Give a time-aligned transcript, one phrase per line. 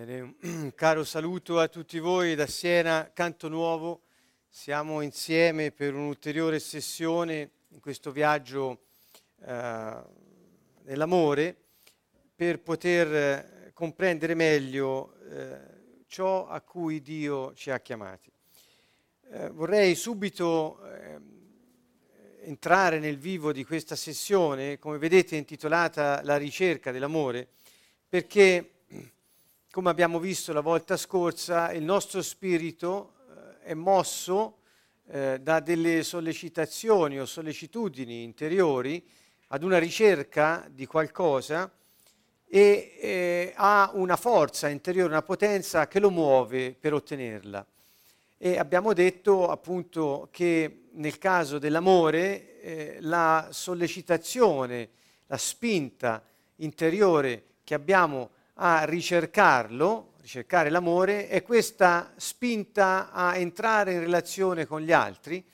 [0.00, 4.02] Un caro saluto a tutti voi da Siena, Canto Nuovo.
[4.48, 8.82] Siamo insieme per un'ulteriore sessione in questo viaggio
[9.44, 9.96] eh,
[10.84, 11.56] nell'amore
[12.32, 15.58] per poter eh, comprendere meglio eh,
[16.06, 18.30] ciò a cui Dio ci ha chiamati.
[19.32, 21.22] Eh, vorrei subito ehm,
[22.42, 27.48] entrare nel vivo di questa sessione, come vedete intitolata La ricerca dell'amore,
[28.08, 28.74] perché
[29.78, 33.12] come abbiamo visto la volta scorsa, il nostro spirito
[33.62, 34.56] eh, è mosso
[35.06, 39.00] eh, da delle sollecitazioni o sollecitudini interiori
[39.46, 41.70] ad una ricerca di qualcosa
[42.44, 47.64] e eh, ha una forza interiore, una potenza che lo muove per ottenerla.
[48.36, 54.88] E abbiamo detto appunto che nel caso dell'amore eh, la sollecitazione,
[55.26, 56.20] la spinta
[56.56, 64.80] interiore che abbiamo a ricercarlo, ricercare l'amore, è questa spinta a entrare in relazione con
[64.80, 65.44] gli altri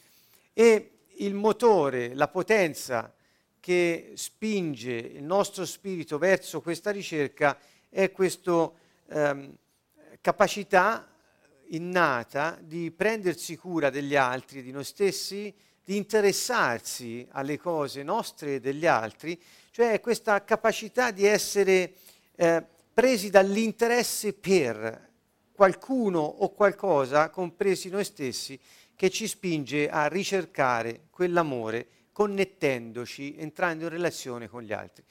[0.53, 3.13] e il motore, la potenza
[3.61, 8.71] che spinge il nostro spirito verso questa ricerca è questa
[9.09, 9.55] ehm,
[10.21, 11.09] capacità
[11.69, 18.61] innata di prendersi cura degli altri, di noi stessi, di interessarsi alle cose nostre e
[18.61, 21.95] degli altri, cioè questa capacità di essere
[22.37, 22.65] eh,
[22.95, 25.11] presi dall'interesse per
[25.53, 28.59] qualcuno o qualcosa, compresi noi stessi,
[28.95, 35.03] che ci spinge a ricercare quell'amore connettendoci, entrando in relazione con gli altri.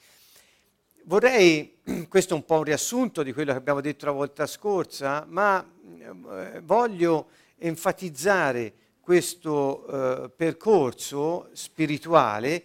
[1.04, 5.26] Vorrei, questo è un po' un riassunto di quello che abbiamo detto la volta scorsa,
[5.28, 5.62] ma
[5.98, 12.64] eh, voglio enfatizzare questo eh, percorso spirituale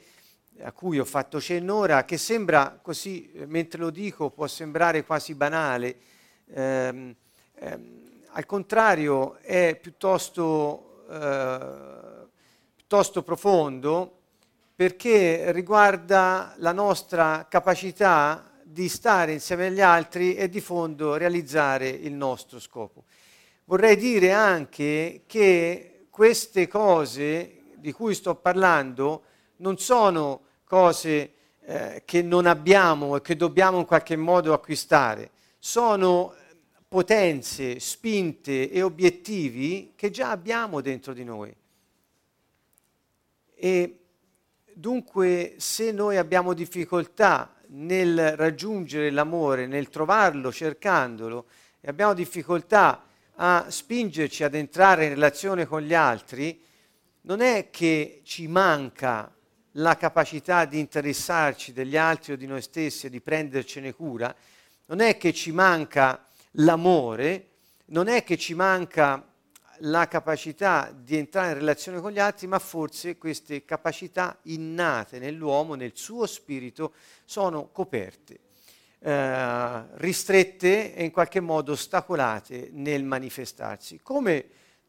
[0.61, 5.03] a cui ho fatto cenno ora, che sembra così, eh, mentre lo dico, può sembrare
[5.03, 5.97] quasi banale,
[6.53, 7.15] ehm,
[7.55, 12.27] ehm, al contrario è piuttosto, eh,
[12.75, 14.17] piuttosto profondo
[14.75, 22.13] perché riguarda la nostra capacità di stare insieme agli altri e di fondo realizzare il
[22.13, 23.03] nostro scopo.
[23.65, 29.23] Vorrei dire anche che queste cose di cui sto parlando
[29.57, 36.35] non sono cose eh, che non abbiamo e che dobbiamo in qualche modo acquistare, sono
[36.87, 41.51] potenze, spinte e obiettivi che già abbiamo dentro di noi.
[43.55, 43.99] E
[44.71, 51.47] dunque se noi abbiamo difficoltà nel raggiungere l'amore, nel trovarlo, cercandolo,
[51.81, 53.05] e abbiamo difficoltà
[53.37, 56.61] a spingerci ad entrare in relazione con gli altri,
[57.21, 59.33] non è che ci manca
[59.73, 64.33] la capacità di interessarci degli altri o di noi stessi e di prendercene cura,
[64.85, 67.47] non è che ci manca l'amore,
[67.85, 69.23] non è che ci manca
[69.83, 75.75] la capacità di entrare in relazione con gli altri, ma forse queste capacità innate nell'uomo,
[75.75, 76.93] nel suo spirito,
[77.23, 78.39] sono coperte,
[78.99, 83.99] eh, ristrette e in qualche modo ostacolate nel manifestarsi.
[84.01, 84.45] Come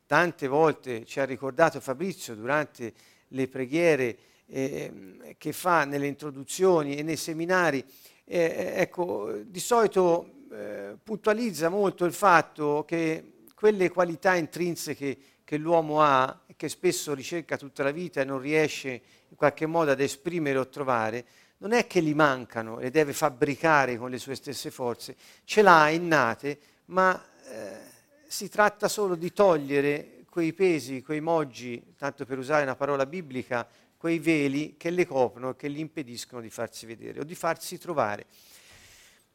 [0.06, 2.92] tante volte ci ha ricordato Fabrizio durante
[3.28, 4.18] le preghiere
[4.50, 7.84] eh, che fa nelle introduzioni e nei seminari,
[8.24, 16.00] eh, ecco, di solito eh, puntualizza molto il fatto che quelle qualità intrinseche che l'uomo
[16.00, 18.88] ha e che spesso ricerca tutta la vita e non riesce
[19.28, 21.24] in qualche modo ad esprimere o trovare,
[21.58, 25.88] non è che gli mancano, le deve fabbricare con le sue stesse forze, ce l'ha
[25.90, 27.78] innate, ma eh,
[28.26, 33.66] si tratta solo di togliere quei pesi, quei moggi, tanto per usare una parola biblica,
[34.00, 38.24] quei veli che le coprono, che gli impediscono di farsi vedere o di farsi trovare.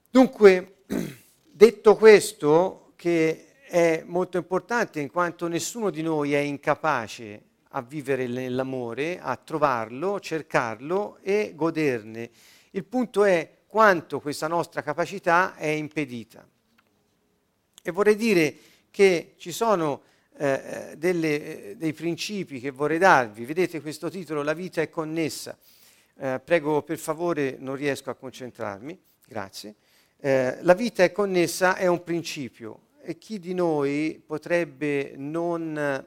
[0.09, 0.77] Dunque,
[1.45, 8.25] detto questo, che è molto importante in quanto nessuno di noi è incapace a vivere
[8.25, 12.31] nell'amore, a trovarlo, cercarlo e goderne.
[12.71, 16.43] Il punto è quanto questa nostra capacità è impedita.
[17.83, 18.55] E vorrei dire
[18.89, 20.01] che ci sono
[20.37, 23.45] eh, eh, delle, eh, dei principi che vorrei darvi.
[23.45, 25.57] Vedete questo titolo, La vita è connessa.
[26.17, 29.75] Eh, prego per favore, non riesco a concentrarmi, grazie.
[30.17, 36.03] Eh, la vita è connessa è un principio e chi di noi potrebbe non, eh,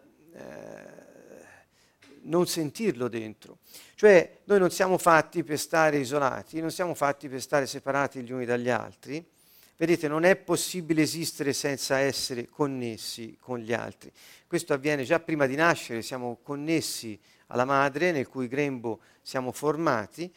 [2.23, 3.59] non sentirlo dentro?
[3.95, 8.33] Cioè noi non siamo fatti per stare isolati, non siamo fatti per stare separati gli
[8.33, 9.25] uni dagli altri,
[9.81, 14.11] Vedete, non è possibile esistere senza essere connessi con gli altri.
[14.45, 17.17] Questo avviene già prima di nascere, siamo connessi
[17.47, 20.35] alla madre nel cui grembo siamo formati,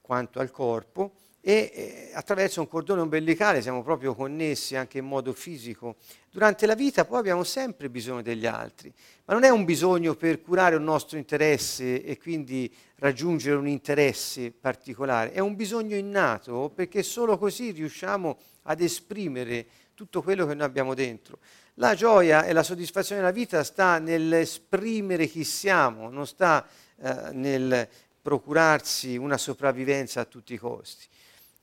[0.00, 5.32] quanto al corpo, e eh, attraverso un cordone ombelicale siamo proprio connessi anche in modo
[5.32, 5.96] fisico.
[6.30, 8.94] Durante la vita poi abbiamo sempre bisogno degli altri,
[9.24, 14.52] ma non è un bisogno per curare un nostro interesse e quindi raggiungere un interesse
[14.52, 20.66] particolare, è un bisogno innato perché solo così riusciamo ad esprimere tutto quello che noi
[20.66, 21.38] abbiamo dentro.
[21.74, 26.66] La gioia e la soddisfazione della vita sta nell'esprimere chi siamo, non sta
[26.96, 27.88] eh, nel
[28.20, 31.06] procurarsi una sopravvivenza a tutti i costi.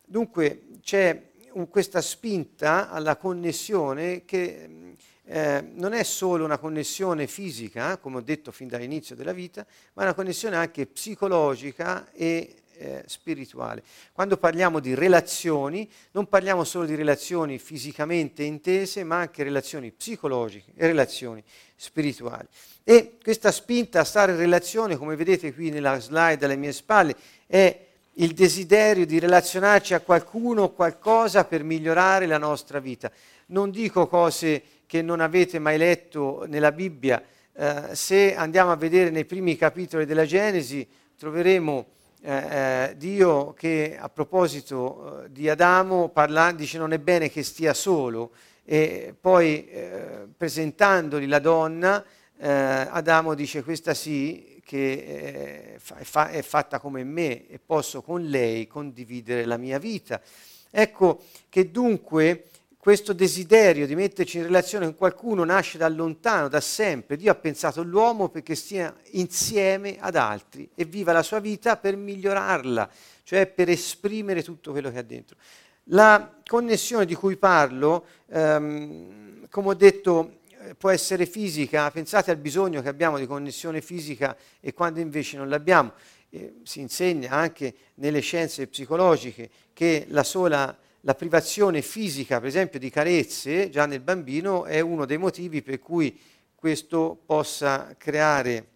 [0.03, 7.97] Dunque c'è un, questa spinta alla connessione che eh, non è solo una connessione fisica,
[7.97, 13.83] come ho detto fin dall'inizio della vita, ma una connessione anche psicologica e eh, spirituale.
[14.11, 20.71] Quando parliamo di relazioni, non parliamo solo di relazioni fisicamente intese, ma anche relazioni psicologiche
[20.75, 21.43] e relazioni
[21.75, 22.47] spirituali.
[22.83, 27.15] E questa spinta a stare in relazione, come vedete qui nella slide alle mie spalle,
[27.45, 27.85] è
[28.15, 33.11] il desiderio di relazionarci a qualcuno o qualcosa per migliorare la nostra vita.
[33.47, 37.23] Non dico cose che non avete mai letto nella Bibbia.
[37.53, 40.87] Eh, se andiamo a vedere nei primi capitoli della Genesi,
[41.17, 41.85] troveremo
[42.21, 47.43] eh, eh Dio che a proposito eh, di Adamo parla, dice non è bene che
[47.43, 48.31] stia solo
[48.63, 52.03] e poi eh, presentandogli la donna,
[52.37, 58.23] eh, Adamo dice questa sì, che è, fa- è fatta come me e posso con
[58.23, 60.21] lei condividere la mia vita.
[60.69, 62.45] Ecco che dunque
[62.81, 67.15] questo desiderio di metterci in relazione con qualcuno nasce da lontano, da sempre.
[67.15, 71.95] Dio ha pensato l'uomo perché stia insieme ad altri e viva la sua vita per
[71.95, 72.89] migliorarla,
[73.21, 75.37] cioè per esprimere tutto quello che ha dentro.
[75.85, 82.37] La connessione di cui parlo, ehm, come ho detto, eh, può essere fisica, pensate al
[82.37, 85.93] bisogno che abbiamo di connessione fisica e quando invece non l'abbiamo.
[86.31, 92.79] Eh, si insegna anche nelle scienze psicologiche che la sola la privazione fisica, per esempio,
[92.79, 96.19] di carezze già nel bambino è uno dei motivi per cui
[96.53, 98.67] questo possa creare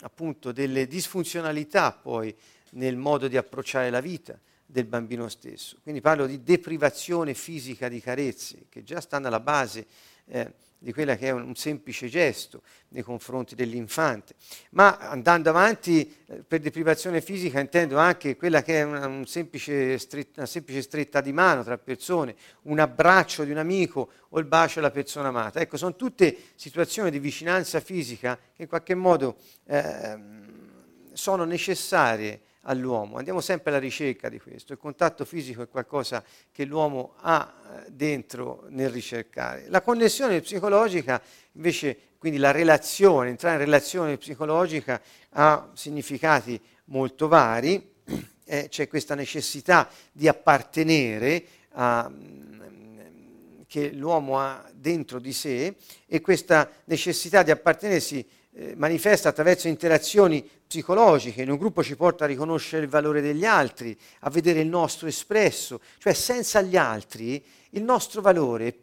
[0.00, 2.34] appunto delle disfunzionalità poi
[2.72, 5.78] nel modo di approcciare la vita del bambino stesso.
[5.82, 9.86] Quindi parlo di deprivazione fisica di carezze che già stanno alla base
[10.26, 14.34] eh, di quella che è un, semplice gesto nei confronti dell'infante.
[14.70, 19.98] Ma andando avanti, eh, per deprivazione fisica intendo anche quella che è una, un semplice
[19.98, 24.44] stretta, una semplice stretta di mano tra persone, un abbraccio di un amico o il
[24.44, 25.60] bacio della persona amata.
[25.60, 30.18] Ecco, sono tutte situazioni di vicinanza fisica che in qualche modo eh,
[31.12, 33.16] sono necessarie all'uomo.
[33.16, 34.72] Andiamo sempre alla ricerca di questo.
[34.72, 36.22] Il contatto fisico è qualcosa
[36.52, 37.52] che l'uomo ha
[37.86, 39.66] eh, dentro nel ricercare.
[39.68, 41.20] La connessione psicologica,
[41.52, 47.94] invece, quindi la relazione, entrare in relazione psicologica ha significati molto vari.
[48.48, 52.56] Eh, c'è questa necessità di appartenere a, mm,
[53.66, 55.74] che l'uomo ha dentro di sé
[56.06, 58.24] e questa necessità di appartenersi
[58.58, 63.44] eh, manifesta attraverso interazioni psicologiche, in un gruppo ci porta a riconoscere il valore degli
[63.44, 68.74] altri, a vedere il nostro espresso, cioè senza gli altri il nostro valore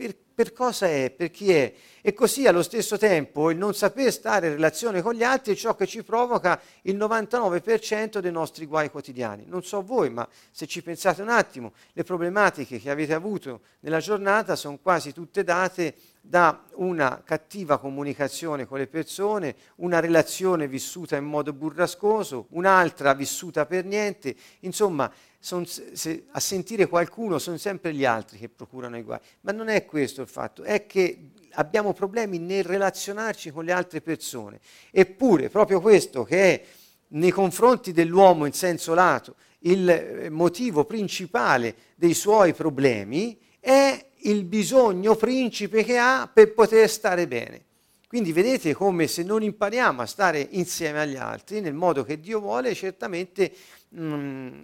[0.00, 1.74] per, per, cosa è, per chi è.
[2.00, 5.56] E così allo stesso tempo il non saper stare in relazione con gli altri è
[5.56, 9.44] ciò che ci provoca il 99% dei nostri guai quotidiani.
[9.46, 13.98] Non so voi, ma se ci pensate un attimo, le problematiche che avete avuto nella
[13.98, 21.16] giornata sono quasi tutte date da una cattiva comunicazione con le persone, una relazione vissuta
[21.16, 25.10] in modo burrascoso, un'altra vissuta per niente, insomma
[25.40, 29.68] son, se, a sentire qualcuno sono sempre gli altri che procurano i guai, ma non
[29.68, 35.48] è questo il fatto, è che abbiamo problemi nel relazionarci con le altre persone, eppure
[35.48, 36.64] proprio questo che è
[37.08, 44.44] nei confronti dell'uomo in senso lato il eh, motivo principale dei suoi problemi è il
[44.44, 47.64] bisogno principe che ha per poter stare bene.
[48.06, 52.40] Quindi vedete come se non impariamo a stare insieme agli altri nel modo che Dio
[52.40, 53.52] vuole, certamente
[53.96, 54.62] mm,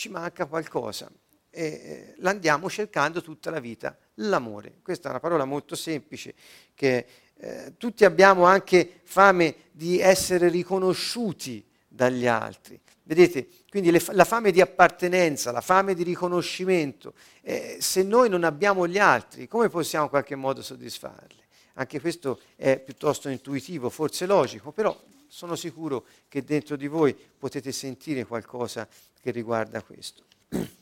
[0.00, 1.10] ci manca qualcosa
[1.50, 4.78] e eh, l'andiamo cercando tutta la vita, l'amore.
[4.82, 6.32] Questa è una parola molto semplice
[6.74, 12.80] che eh, tutti abbiamo anche fame di essere riconosciuti dagli altri.
[13.02, 18.44] Vedete, quindi le, la fame di appartenenza, la fame di riconoscimento, eh, se noi non
[18.44, 21.44] abbiamo gli altri, come possiamo in qualche modo soddisfarli?
[21.74, 24.98] Anche questo è piuttosto intuitivo, forse logico, però
[25.30, 28.86] sono sicuro che dentro di voi potete sentire qualcosa
[29.20, 30.24] che riguarda questo.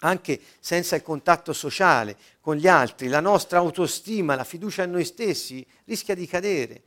[0.00, 5.04] Anche senza il contatto sociale con gli altri, la nostra autostima, la fiducia in noi
[5.04, 6.82] stessi rischia di cadere.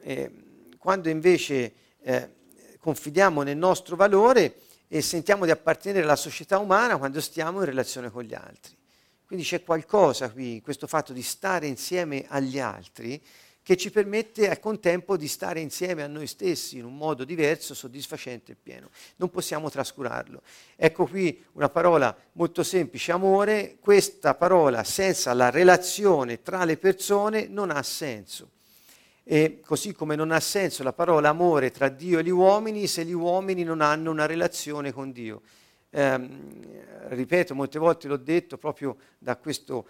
[0.00, 0.30] Eh,
[0.78, 2.30] quando invece eh,
[2.78, 8.10] confidiamo nel nostro valore, e sentiamo di appartenere alla società umana quando stiamo in relazione
[8.10, 8.76] con gli altri.
[9.26, 13.20] Quindi c'è qualcosa qui, questo fatto di stare insieme agli altri,
[13.66, 17.74] che ci permette al contempo di stare insieme a noi stessi in un modo diverso,
[17.74, 18.90] soddisfacente e pieno.
[19.16, 20.42] Non possiamo trascurarlo.
[20.76, 23.78] Ecco qui una parola molto semplice, amore.
[23.80, 28.50] Questa parola senza la relazione tra le persone non ha senso.
[29.24, 33.04] E così come non ha senso la parola amore tra Dio e gli uomini se
[33.04, 35.42] gli uomini non hanno una relazione con Dio.
[35.90, 36.20] Eh,
[37.08, 39.88] ripeto, molte volte l'ho detto proprio da questo,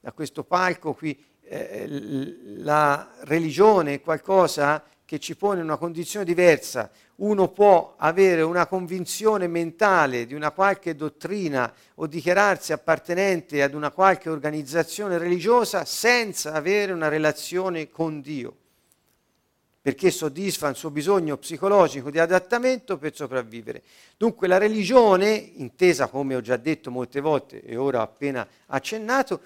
[0.00, 6.24] da questo palco qui, eh, la religione è qualcosa che ci pone in una condizione
[6.24, 6.88] diversa.
[7.16, 13.90] Uno può avere una convinzione mentale di una qualche dottrina o dichiararsi appartenente ad una
[13.90, 18.54] qualche organizzazione religiosa senza avere una relazione con Dio,
[19.82, 23.82] perché soddisfa il suo bisogno psicologico di adattamento per sopravvivere.
[24.16, 29.40] Dunque la religione, intesa come ho già detto molte volte e ora ho appena accennato,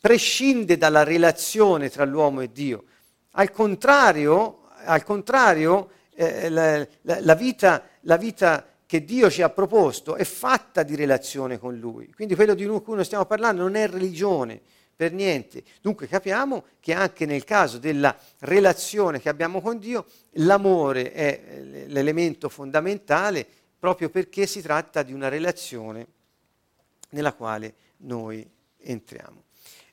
[0.00, 2.84] prescinde dalla relazione tra l'uomo e Dio.
[3.32, 10.16] Al contrario, al contrario, eh, la, la, vita, la, vita, che Dio ci ha proposto
[10.16, 12.10] è fatta di relazione con Lui.
[12.12, 14.60] Quindi quello di cui noi stiamo parlando non è religione
[14.96, 15.62] per niente.
[15.80, 21.86] Dunque capiamo che anche nel caso della relazione che abbiamo con Dio, l'amore è eh,
[21.88, 23.46] l'elemento fondamentale
[23.78, 26.06] proprio perché si tratta di una relazione
[27.10, 29.44] nella quale noi entriamo.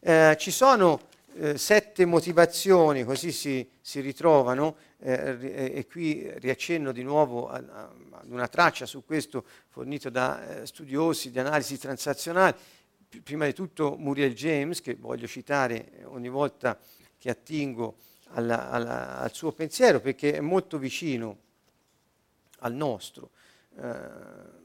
[0.07, 1.01] Eh, ci sono
[1.33, 7.67] eh, sette motivazioni, così si, si ritrovano, eh, e qui riaccenno di nuovo ad
[8.27, 12.55] una traccia su questo fornito da eh, studiosi di analisi transazionale,
[13.09, 16.79] P- prima di tutto Muriel James, che voglio citare ogni volta
[17.17, 17.97] che attingo
[18.27, 21.37] alla, alla, al suo pensiero, perché è molto vicino
[22.59, 23.31] al nostro.
[23.77, 24.55] Eh,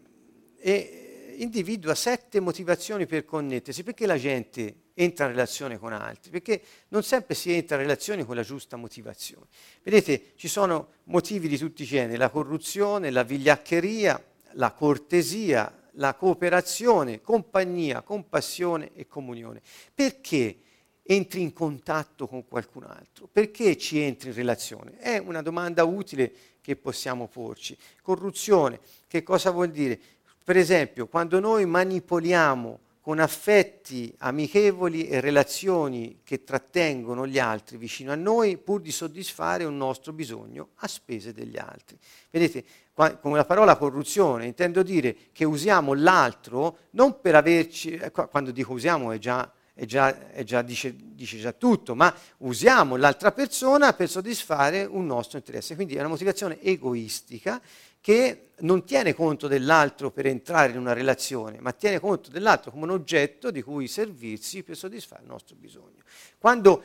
[0.58, 6.62] e individua sette motivazioni per connettersi, perché la gente entra in relazione con altri, perché
[6.88, 9.46] non sempre si entra in relazione con la giusta motivazione.
[9.82, 14.22] Vedete, ci sono motivi di tutti i generi, la corruzione, la vigliaccheria,
[14.52, 19.60] la cortesia, la cooperazione, compagnia, compassione e comunione.
[19.94, 20.58] Perché
[21.02, 23.28] entri in contatto con qualcun altro?
[23.30, 24.96] Perché ci entri in relazione?
[24.98, 27.76] È una domanda utile che possiamo porci.
[28.00, 29.98] Corruzione, che cosa vuol dire?
[30.44, 38.12] Per esempio, quando noi manipoliamo con affetti amichevoli e relazioni che trattengono gli altri vicino
[38.12, 41.98] a noi pur di soddisfare un nostro bisogno a spese degli altri.
[42.30, 48.52] Vedete, con la parola corruzione intendo dire che usiamo l'altro non per averci, eh, quando
[48.52, 53.32] dico usiamo è già, è già, è già dice, dice già tutto, ma usiamo l'altra
[53.32, 55.74] persona per soddisfare un nostro interesse.
[55.74, 57.60] Quindi è una motivazione egoistica
[58.02, 62.84] che non tiene conto dell'altro per entrare in una relazione, ma tiene conto dell'altro come
[62.84, 66.02] un oggetto di cui servirsi per soddisfare il nostro bisogno.
[66.36, 66.82] Quando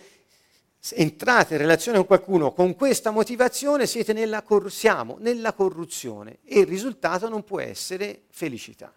[0.92, 6.60] entrate in relazione con qualcuno con questa motivazione, siete nella cor- siamo nella corruzione e
[6.60, 8.94] il risultato non può essere felicità,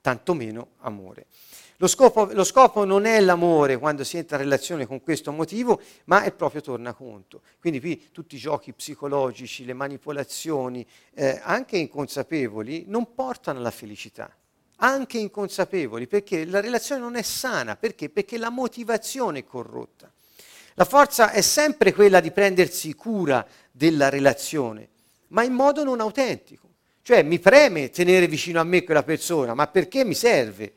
[0.00, 1.26] tantomeno amore.
[1.78, 5.80] Lo scopo, lo scopo, non è l'amore quando si entra in relazione con questo motivo,
[6.04, 7.42] ma è proprio tornaconto.
[7.60, 14.32] Quindi qui tutti i giochi psicologici, le manipolazioni, eh, anche inconsapevoli, non portano alla felicità.
[14.76, 17.74] Anche inconsapevoli, perché la relazione non è sana.
[17.74, 18.08] Perché?
[18.08, 20.12] Perché la motivazione è corrotta.
[20.74, 24.88] La forza è sempre quella di prendersi cura della relazione,
[25.28, 26.68] ma in modo non autentico.
[27.02, 30.72] Cioè mi preme tenere vicino a me quella persona, ma perché mi serve?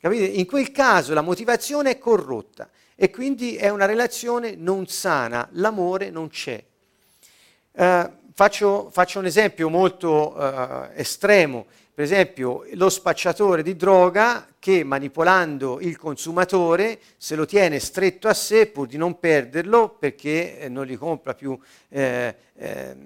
[0.00, 0.24] Capite?
[0.26, 6.10] In quel caso la motivazione è corrotta e quindi è una relazione non sana, l'amore
[6.10, 6.62] non c'è.
[7.72, 14.84] Uh, faccio, faccio, un esempio molto uh, estremo, per esempio lo spacciatore di droga che
[14.84, 20.68] manipolando il consumatore se lo tiene stretto a sé pur di non perderlo perché eh,
[20.68, 22.96] non gli compra più eh, eh,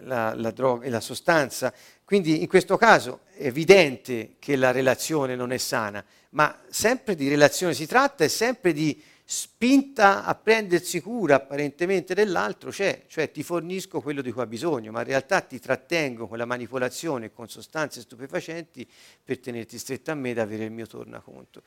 [0.00, 1.72] la, la, droga, la sostanza
[2.12, 7.26] quindi in questo caso è evidente che la relazione non è sana, ma sempre di
[7.26, 13.42] relazione si tratta e sempre di spinta a prendersi cura apparentemente dell'altro c'è, cioè ti
[13.42, 17.32] fornisco quello di cui ha bisogno, ma in realtà ti trattengo con la manipolazione e
[17.32, 18.86] con sostanze stupefacenti
[19.24, 21.62] per tenerti stretto a me ed avere il mio tornaconto.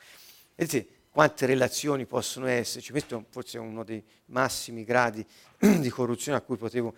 [0.54, 5.26] Vedete quante relazioni possono esserci, questo forse è uno dei massimi gradi
[5.58, 6.94] di corruzione a cui potevo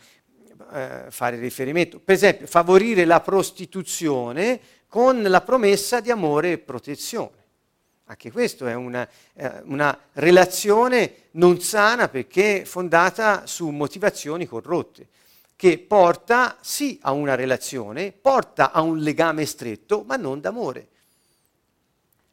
[0.74, 2.00] eh, fare riferimento.
[2.00, 7.36] Per esempio, favorire la prostituzione con la promessa di amore e protezione.
[8.06, 15.08] Anche questa è una, eh, una relazione non sana perché fondata su motivazioni corrotte.
[15.58, 20.88] che porta sì a una relazione, porta a un legame stretto, ma non d'amore.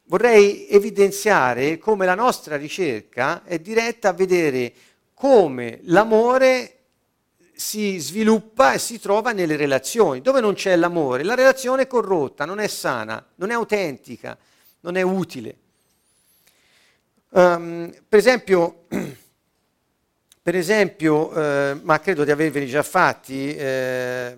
[0.04, 4.74] Vorrei evidenziare come la nostra ricerca è diretta a vedere
[5.14, 6.73] come l'amore
[7.54, 10.20] si sviluppa e si trova nelle relazioni.
[10.20, 14.36] Dove non c'è l'amore, la relazione è corrotta, non è sana, non è autentica,
[14.80, 15.56] non è utile.
[17.30, 18.84] Um, per esempio,
[20.42, 24.36] per esempio eh, ma credo di averveli già fatti, eh,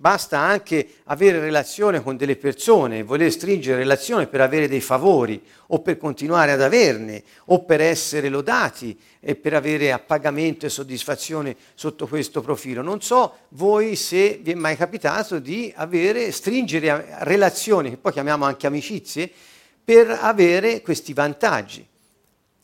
[0.00, 5.80] basta anche avere relazione con delle persone, voler stringere relazione per avere dei favori o
[5.80, 12.06] per continuare ad averne o per essere lodati e per avere appagamento e soddisfazione sotto
[12.06, 12.80] questo profilo.
[12.80, 18.46] Non so voi se vi è mai capitato di avere, stringere relazioni, che poi chiamiamo
[18.46, 19.30] anche amicizie,
[19.84, 21.86] per avere questi vantaggi.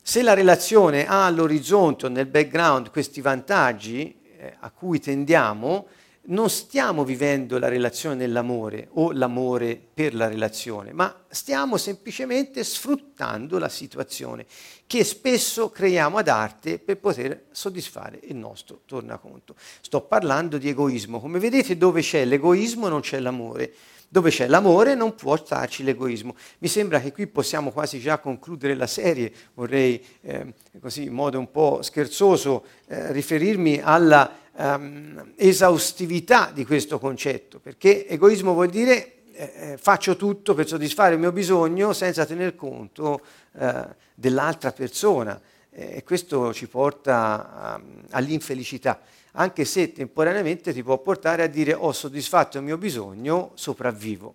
[0.01, 5.85] Se la relazione ha all'orizzonte o nel background questi vantaggi eh, a cui tendiamo,
[6.29, 13.57] non stiamo vivendo la relazione nell'amore o l'amore per la relazione, ma stiamo semplicemente sfruttando
[13.59, 14.45] la situazione
[14.85, 19.55] che spesso creiamo ad arte per poter soddisfare il nostro tornaconto.
[19.81, 21.19] Sto parlando di egoismo.
[21.19, 23.73] Come vedete dove c'è l'egoismo non c'è l'amore.
[24.09, 26.33] Dove c'è l'amore non può starci l'egoismo.
[26.59, 31.37] Mi sembra che qui possiamo quasi già concludere la serie, vorrei eh, così in modo
[31.37, 39.23] un po' scherzoso eh, riferirmi alla um, esaustività di questo concetto, perché egoismo vuol dire
[39.33, 43.21] eh, eh, faccio tutto per soddisfare il mio bisogno senza tener conto
[43.53, 43.85] eh,
[44.15, 48.99] dell'altra persona e questo ci porta um, all'infelicità,
[49.33, 54.33] anche se temporaneamente ti può portare a dire ho soddisfatto il mio bisogno, sopravvivo.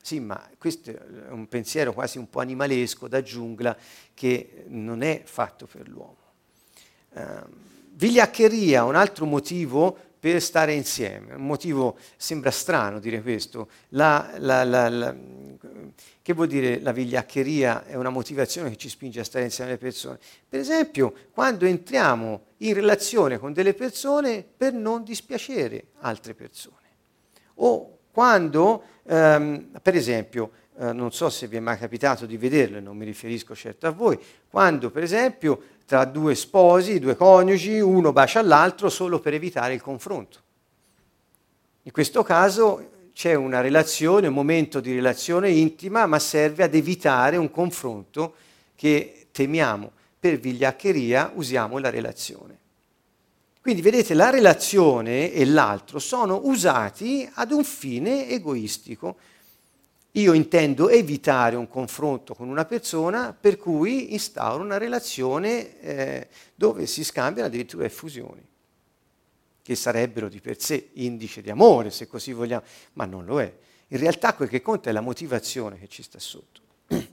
[0.00, 3.76] Sì, ma questo è un pensiero quasi un po' animalesco da giungla
[4.14, 6.16] che non è fatto per l'uomo.
[7.14, 14.32] Um, Vigliaccheria, un altro motivo per stare insieme, un motivo, sembra strano dire questo, la,
[14.38, 15.14] la, la,
[16.22, 19.78] che vuol dire la vigliaccheria è una motivazione che ci spinge a stare insieme alle
[19.78, 20.18] persone?
[20.48, 26.88] Per esempio, quando entriamo in relazione con delle persone per non dispiacere altre persone,
[27.56, 32.80] o quando, ehm, per esempio, eh, non so se vi è mai capitato di vederlo,
[32.80, 34.18] non mi riferisco certo a voi,
[34.48, 39.82] quando per esempio tra due sposi, due coniugi, uno bacia l'altro solo per evitare il
[39.82, 40.38] confronto.
[41.82, 47.36] In questo caso c'è una relazione, un momento di relazione intima, ma serve ad evitare
[47.36, 48.34] un confronto
[48.74, 49.92] che temiamo.
[50.18, 52.58] Per vigliaccheria usiamo la relazione.
[53.60, 59.16] Quindi vedete, la relazione e l'altro sono usati ad un fine egoistico
[60.16, 66.86] io intendo evitare un confronto con una persona per cui instauro una relazione eh, dove
[66.86, 68.46] si scambiano addirittura effusioni,
[69.62, 73.52] che sarebbero di per sé indice di amore, se così vogliamo, ma non lo è.
[73.88, 76.60] In realtà quel che conta è la motivazione che ci sta sotto.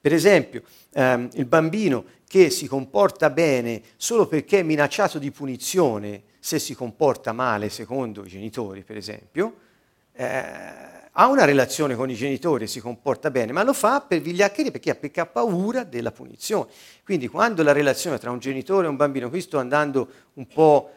[0.00, 6.22] Per esempio, ehm, il bambino che si comporta bene solo perché è minacciato di punizione
[6.38, 9.56] se si comporta male secondo i genitori, per esempio,
[10.14, 14.72] eh, ha una relazione con i genitori, si comporta bene, ma lo fa per vigliaccheria
[14.72, 16.70] perché, ha paura della punizione.
[17.04, 20.90] Quindi quando la relazione tra un genitore e un bambino, qui sto andando un po'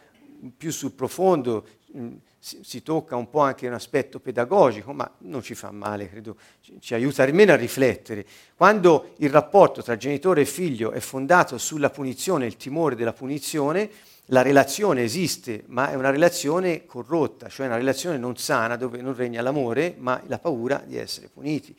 [0.56, 5.42] più sul profondo, mm, si, si, tocca un po' anche un aspetto pedagogico, ma non
[5.42, 8.24] ci fa male, credo, ci, ci aiuta almeno a riflettere.
[8.56, 13.88] Quando il rapporto tra genitore e figlio è fondato sulla punizione, il timore della punizione,
[14.30, 19.14] la relazione esiste, ma è una relazione corrotta, cioè una relazione non sana dove non
[19.14, 21.74] regna l'amore, ma la paura di essere puniti.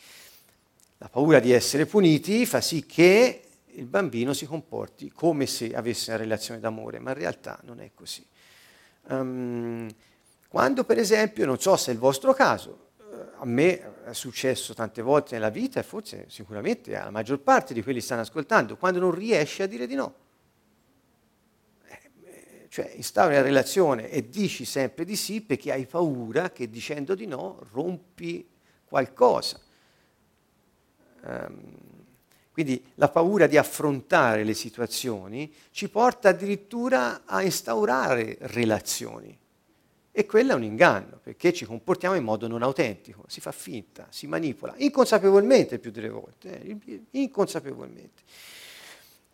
[0.97, 6.09] La paura di essere puniti fa sì che il bambino si comporti come se avesse
[6.09, 8.25] una relazione d'amore, ma in realtà non è così.
[9.09, 9.88] Um,
[10.47, 13.03] quando per esempio, non so se è il vostro caso, eh,
[13.38, 17.83] a me è successo tante volte nella vita e forse sicuramente alla maggior parte di
[17.83, 20.27] quelli che stanno ascoltando, quando non riesci a dire di no
[22.69, 27.25] cioè instauri una relazione e dici sempre di sì perché hai paura che dicendo di
[27.25, 28.47] no rompi
[28.86, 29.60] qualcosa.
[31.21, 31.77] Um,
[32.51, 39.38] quindi la paura di affrontare le situazioni ci porta addirittura a instaurare relazioni.
[40.12, 44.08] E quello è un inganno, perché ci comportiamo in modo non autentico, si fa finta,
[44.10, 48.23] si manipola, inconsapevolmente più delle volte, eh, inconsapevolmente.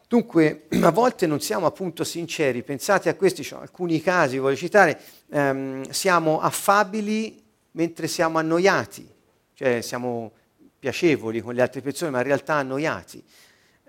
[0.08, 5.00] Dunque, a volte non siamo appunto sinceri, pensate a questi, cioè, alcuni casi, voglio citare,
[5.30, 9.08] ehm, siamo affabili mentre siamo annoiati,
[9.54, 10.32] cioè siamo
[10.78, 13.24] piacevoli con le altre persone, ma in realtà annoiati,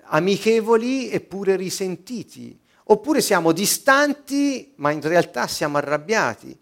[0.08, 6.56] amichevoli eppure risentiti, Oppure siamo distanti, ma in realtà siamo arrabbiati,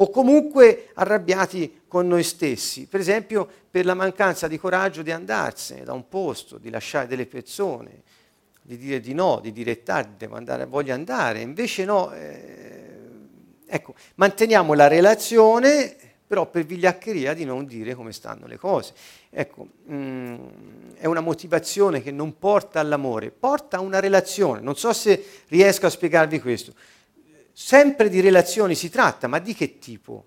[0.00, 5.84] o comunque arrabbiati con noi stessi, per esempio per la mancanza di coraggio di andarsene
[5.84, 8.02] da un posto, di lasciare delle persone,
[8.68, 12.98] di dire di no, di dire tardi, devo andare, voglio andare, invece no, eh,
[13.64, 18.92] ecco, manteniamo la relazione, però per vigliaccheria di non dire come stanno le cose.
[19.30, 20.36] Ecco, mh, mm,
[20.98, 24.60] è una motivazione che non porta all'amore, porta a una relazione.
[24.60, 26.74] Non so se riesco a spiegarvi questo.
[27.50, 30.26] Sempre di relazioni si tratta, ma di che tipo?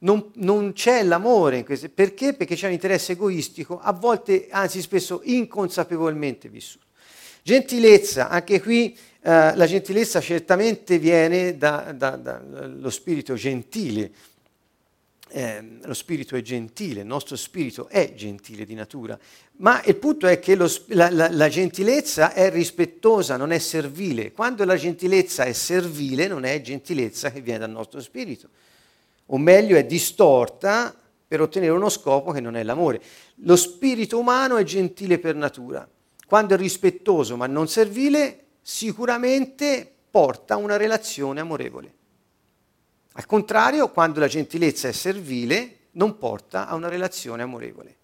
[0.00, 2.34] Non, non c'è l'amore in queste, perché?
[2.34, 6.83] Perché c'è un interesse egoistico, a volte, anzi spesso inconsapevolmente vissuto.
[7.46, 14.10] Gentilezza, anche qui eh, la gentilezza certamente viene dallo da, da, spirito gentile,
[15.28, 19.18] eh, lo spirito è gentile, il nostro spirito è gentile di natura,
[19.56, 24.32] ma il punto è che lo, la, la, la, gentilezza è rispettosa, non è servile.
[24.32, 28.48] Quando la gentilezza è servile, non è gentilezza che viene dal nostro spirito,
[29.26, 30.96] o meglio è distorta
[31.28, 33.02] per ottenere uno scopo che non è l'amore.
[33.42, 35.86] Lo spirito umano è gentile per natura.
[36.26, 41.94] Quando è rispettoso ma non servile, sicuramente porta a una relazione amorevole.
[43.12, 47.96] Al contrario, quando la gentilezza è servile, non porta a una relazione amorevole,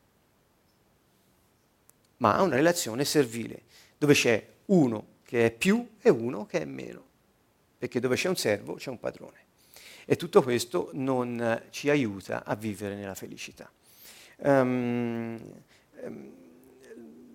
[2.19, 3.63] ma a una relazione servile,
[3.99, 7.05] dove c'è uno che è più e uno che è meno,
[7.79, 9.39] perché dove c'è un servo c'è un padrone.
[10.05, 13.71] E tutto questo non ci aiuta a vivere nella felicità.
[14.39, 15.39] Um,
[16.03, 16.33] um,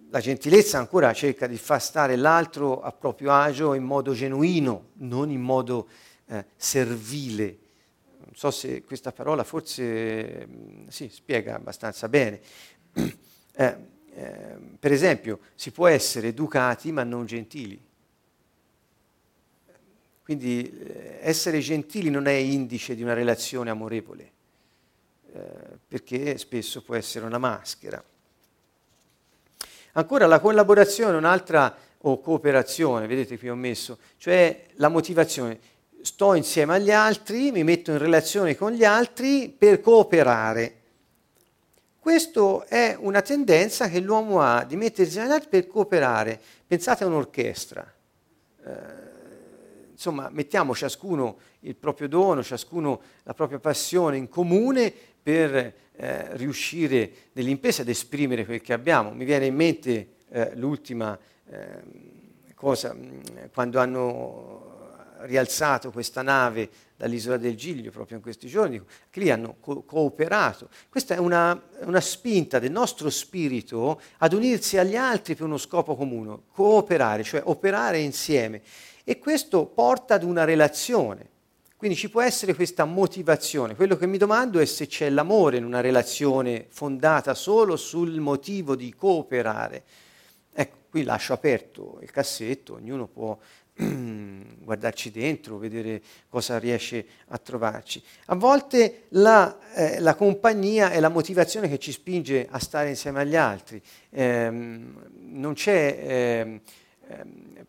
[0.09, 5.29] la gentilezza ancora cerca di far stare l'altro a proprio agio in modo genuino, non
[5.29, 5.87] in modo
[6.27, 7.59] eh, servile,
[8.35, 12.41] so se questa parola forse mm, sì, spiega abbastanza bene.
[13.57, 13.77] Eh,
[14.15, 17.81] eh, per esempio, si può essere educati ma non gentili.
[20.21, 24.31] Quindi eh, essere gentili non è indice di una relazione amorevole,
[25.31, 28.03] eh, perché spesso può essere una maschera.
[29.97, 35.57] Ancora la collaborazione un'altra, o cooperazione, vedete qui ho messo, cioè la motivazione
[36.01, 40.75] sto insieme agli altri, mi metto in relazione con gli altri per cooperare.
[41.97, 46.39] Questa è una tendenza che l'uomo ha di mettersi agli altri per cooperare.
[46.67, 47.93] Pensate a un'orchestra.
[48.63, 48.71] Eh,
[49.93, 57.11] insomma, mettiamo ciascuno il proprio dono, ciascuno la propria passione in comune per eh, riuscire
[57.33, 59.11] nell'impresa ad esprimere quel che abbiamo.
[59.11, 61.17] Mi viene in mente eh, l'ultima
[61.49, 63.19] ehm, cosa, mm,
[63.53, 64.73] quando hanno
[65.19, 70.69] rialzato questa nave dall'isola del Giglio proprio in questi giorni, che lì hanno co- cooperato.
[70.89, 75.95] Questa è una, una, spinta del nostro spirito ad unirsi agli altri per uno scopo
[75.95, 78.61] comune, cooperare, cioè operare insieme.
[79.03, 81.33] E questo porta ad una relazione.
[81.77, 83.75] Quindi ci può essere questa motivazione.
[83.75, 88.75] Quello che mi domando è se c'è l'amore in una relazione fondata solo sul motivo
[88.75, 89.83] di cooperare.
[90.53, 93.37] Ecco, qui lascio aperto il cassetto, ognuno può
[93.75, 98.01] guardarci dentro, vedere cosa riesce a trovarci.
[98.27, 103.19] A volte la, eh, la, compagnia è la motivazione che ci spinge a stare insieme
[103.19, 103.81] agli altri.
[104.11, 106.61] Eh, non c'è, eh,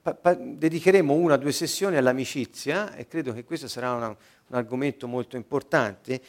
[0.00, 4.56] pa- pa- dedicheremo una o due sessioni all'amicizia e credo che questo sarà una, un
[4.56, 6.20] argomento molto importante.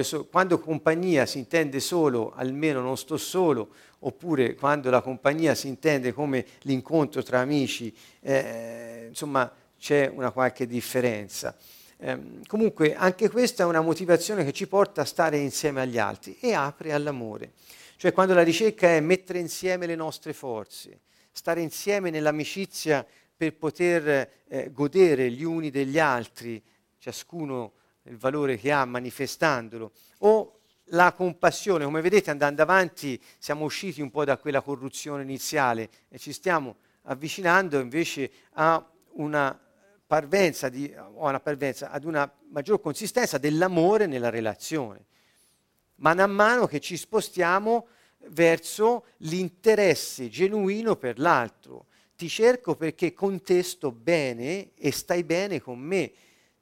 [0.00, 5.68] So- quando compagnia si intende solo, almeno non sto solo, oppure quando la compagnia si
[5.68, 11.56] intende come l'incontro tra amici, eh, insomma c'è una qualche differenza.
[11.98, 16.36] Eh, comunque anche questa è una motivazione che ci porta a stare insieme agli altri
[16.40, 17.52] e apre all'amore.
[17.96, 20.98] Cioè quando la ricerca è mettere insieme le nostre forze,
[21.32, 26.62] stare insieme nell'amicizia per poter eh, godere gli uni degli altri,
[26.98, 27.72] ciascuno
[28.04, 31.84] il valore che ha manifestandolo, o la compassione.
[31.84, 36.76] Come vedete andando avanti siamo usciti un po' da quella corruzione iniziale e ci stiamo
[37.02, 39.58] avvicinando invece a una
[40.06, 45.06] parvenza, di, una parvenza ad una maggior consistenza dell'amore nella relazione.
[45.96, 47.86] Mano a mano che ci spostiamo
[48.28, 51.86] verso l'interesse genuino per l'altro.
[52.16, 56.12] Ti cerco perché contesto bene e stai bene con me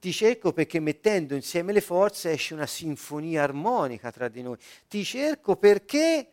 [0.01, 4.57] ti cerco perché mettendo insieme le forze esce una sinfonia armonica tra di noi.
[4.89, 6.27] Ti cerco perché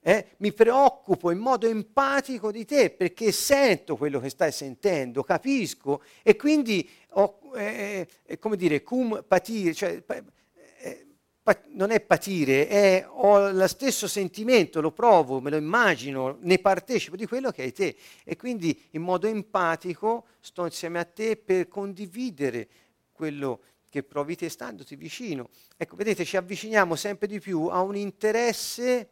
[0.00, 6.02] eh, mi preoccupo in modo empatico di te, perché sento quello che stai sentendo, capisco
[6.24, 10.02] e quindi ho, eh, eh, come dire, cum patire, cioè,
[11.72, 17.16] non è patire, è, ho lo stesso sentimento, lo provo, me lo immagino, ne partecipo
[17.16, 21.68] di quello che hai te e quindi in modo empatico sto insieme a te per
[21.68, 22.68] condividere
[23.12, 25.50] quello che provi te standoti vicino.
[25.76, 29.10] Ecco, vedete, ci avviciniamo sempre di più a un interesse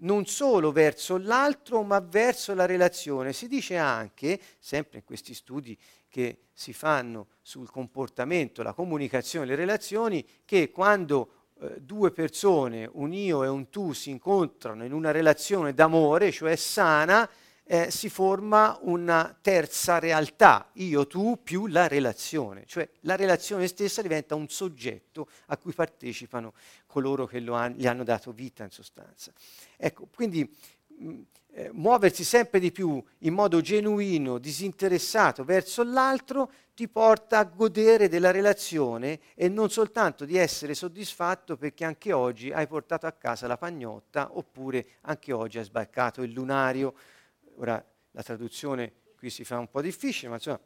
[0.00, 3.32] non solo verso l'altro, ma verso la relazione.
[3.32, 5.76] Si dice anche, sempre in questi studi
[6.08, 13.12] che si fanno sul comportamento, la comunicazione, le relazioni, che quando eh, due persone, un
[13.12, 17.28] io e un tu, si incontrano in una relazione d'amore, cioè sana,
[17.64, 24.02] eh, si forma una terza realtà, io, tu più la relazione, cioè la relazione stessa
[24.02, 26.54] diventa un soggetto a cui partecipano
[26.86, 29.32] coloro che han, gli hanno dato vita in sostanza.
[29.76, 30.52] Ecco, quindi
[31.52, 38.08] eh, muoversi sempre di più in modo genuino, disinteressato verso l'altro, ti porta a godere
[38.08, 43.46] della relazione e non soltanto di essere soddisfatto perché anche oggi hai portato a casa
[43.46, 46.94] la pagnotta oppure anche oggi hai sbarcato il lunario.
[47.56, 50.60] Ora la traduzione qui si fa un po' difficile, ma insomma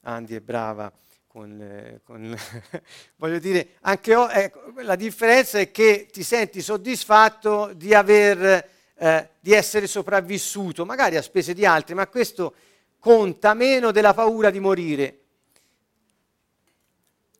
[0.00, 0.92] Andy è brava
[1.32, 2.38] con, con
[3.16, 9.28] voglio dire, anche o, ecco, la differenza è che ti senti soddisfatto di aver eh,
[9.40, 12.54] di essere sopravvissuto, magari a spese di altri, ma questo
[12.98, 15.18] conta meno della paura di morire.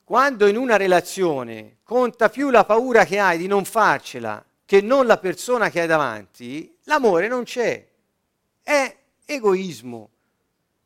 [0.03, 5.05] Quando in una relazione conta più la paura che hai di non farcela che non
[5.05, 7.87] la persona che hai davanti, l'amore non c'è.
[8.63, 10.09] È egoismo.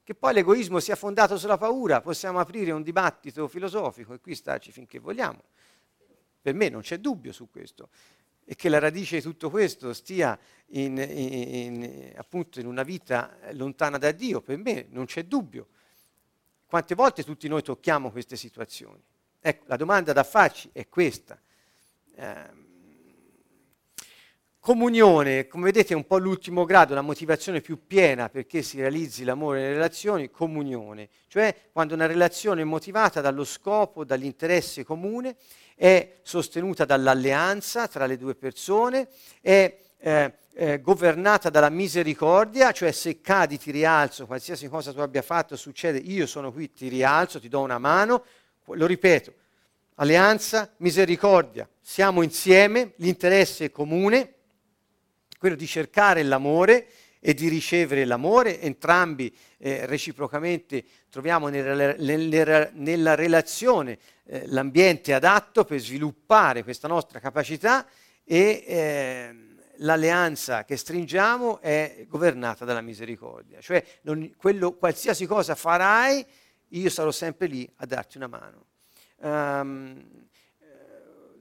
[0.06, 4.70] Che poi l'egoismo sia fondato sulla paura, possiamo aprire un dibattito filosofico e qui starci
[4.70, 5.42] finché vogliamo.
[6.40, 7.88] Per me non c'è dubbio su questo
[8.44, 13.36] e che la radice di tutto questo stia in, in, in, appunto in una vita
[13.54, 15.66] lontana da Dio, per me non c'è dubbio.
[16.66, 19.02] Quante volte tutti noi tocchiamo queste situazioni?
[19.40, 21.36] Ecco, la domanda da farci è questa.
[22.14, 22.50] Eh,
[24.66, 29.22] comunione, come vedete è un po' l'ultimo grado, la motivazione più piena perché si realizzi
[29.22, 35.36] l'amore nelle relazioni, comunione, cioè quando una relazione è motivata dallo scopo, dall'interesse comune
[35.76, 39.06] è sostenuta dall'alleanza tra le due persone,
[39.40, 45.22] è eh, eh, governata dalla misericordia, cioè se cadi ti rialzo, qualsiasi cosa tu abbia
[45.22, 48.24] fatto succede, io sono qui, ti rialzo, ti do una mano,
[48.64, 49.32] lo ripeto,
[49.94, 54.32] alleanza, misericordia, siamo insieme, l'interesse è comune,
[55.46, 56.88] quello di cercare l'amore
[57.20, 65.64] e di ricevere l'amore, entrambi eh, reciprocamente troviamo nella, nella, nella relazione eh, l'ambiente adatto
[65.64, 67.86] per sviluppare questa nostra capacità
[68.24, 69.34] e eh,
[69.76, 76.26] l'alleanza che stringiamo è governata dalla misericordia, cioè non, quello, qualsiasi cosa farai,
[76.70, 78.64] io sarò sempre lì a darti una mano.
[79.18, 80.26] Um,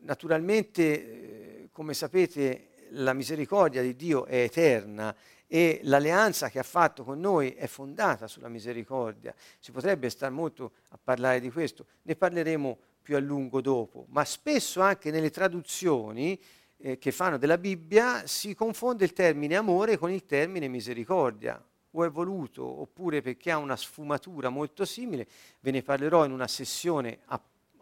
[0.02, 5.16] naturalmente, eh, come sapete, la misericordia di Dio è eterna
[5.48, 9.34] e l'alleanza che ha fatto con noi è fondata sulla misericordia.
[9.60, 14.26] Si potrebbe stare molto a parlare di questo, ne parleremo più a lungo dopo, ma
[14.26, 16.40] spesso anche nelle traduzioni
[16.78, 21.64] eh, che fanno della Bibbia si confonde il termine amore con il termine misericordia.
[21.98, 25.28] O è voluto, oppure perché ha una sfumatura molto simile,
[25.62, 27.20] ve ne parlerò in una sessione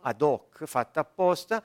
[0.01, 1.63] ad hoc fatta apposta.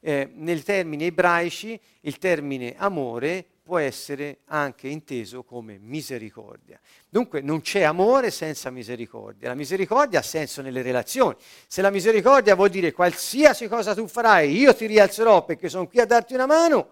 [0.00, 6.80] Eh, nel termine ebraici il termine amore può essere anche inteso come misericordia.
[7.08, 9.48] Dunque non c'è amore senza misericordia.
[9.48, 11.36] La misericordia ha senso nelle relazioni.
[11.66, 16.00] Se la misericordia vuol dire qualsiasi cosa tu farai, io ti rialzerò perché sono qui
[16.00, 16.90] a darti una mano,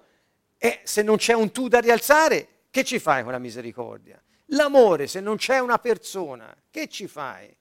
[0.59, 4.23] e se non c'è un tu da rialzare, che ci fai con la misericordia?
[4.51, 7.55] L'amore, se non c'è una persona, che ci fai?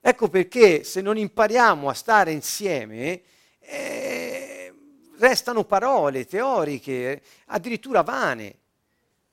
[0.00, 3.22] Ecco perché se non impariamo a stare insieme,
[3.66, 4.72] eh,
[5.18, 8.56] restano parole teoriche, addirittura vane.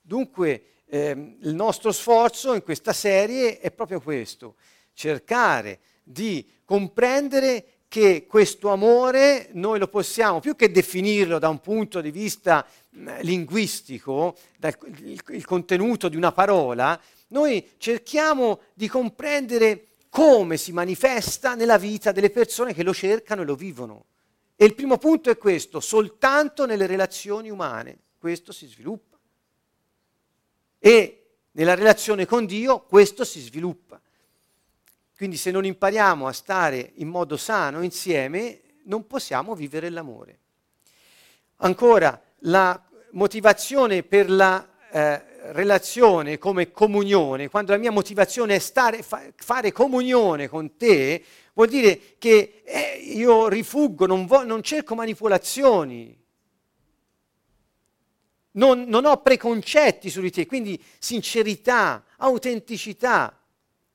[0.02, 4.56] Dunque ehm, il nostro sforzo in questa serie è proprio questo,
[4.94, 12.00] cercare di comprendere che questo amore noi lo possiamo, più che definirlo da un punto
[12.00, 12.66] di vista
[13.20, 21.56] linguistico, dal, il, il contenuto di una parola, noi cerchiamo di comprendere come si manifesta
[21.56, 24.06] nella vita delle persone che lo cercano e lo vivono.
[24.62, 29.18] E il primo punto è questo, soltanto nelle relazioni umane questo si sviluppa.
[30.78, 34.00] E nella relazione con Dio questo si sviluppa.
[35.18, 40.38] Quindi se non impariamo a stare in modo sano insieme, non possiamo vivere l'amore.
[41.56, 42.80] Ancora, la
[43.14, 49.72] motivazione per la eh, relazione come comunione, quando la mia motivazione è stare, fa, fare
[49.72, 56.18] comunione con te, vuol dire che eh, io rifuggo, non, vo- non cerco manipolazioni,
[58.54, 63.38] non, non ho preconcetti su di te, quindi sincerità, autenticità.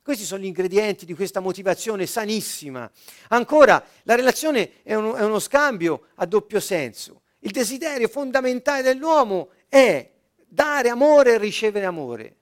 [0.03, 2.90] Questi sono gli ingredienti di questa motivazione sanissima.
[3.29, 7.23] Ancora, la relazione è uno, è uno scambio a doppio senso.
[7.40, 10.09] Il desiderio fondamentale dell'uomo è
[10.47, 12.37] dare amore e ricevere amore.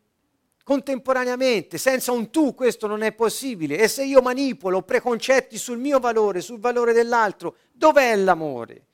[0.64, 3.78] Contemporaneamente, senza un tu questo non è possibile.
[3.78, 8.86] E se io manipolo preconcetti sul mio valore, sul valore dell'altro, dov'è l'amore?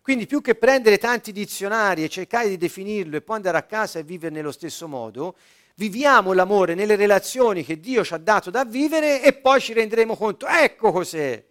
[0.00, 3.98] Quindi più che prendere tanti dizionari e cercare di definirlo e poi andare a casa
[3.98, 5.36] e vivere nello stesso modo,
[5.76, 10.16] viviamo l'amore nelle relazioni che Dio ci ha dato da vivere e poi ci renderemo
[10.16, 11.44] conto, ecco cos'è.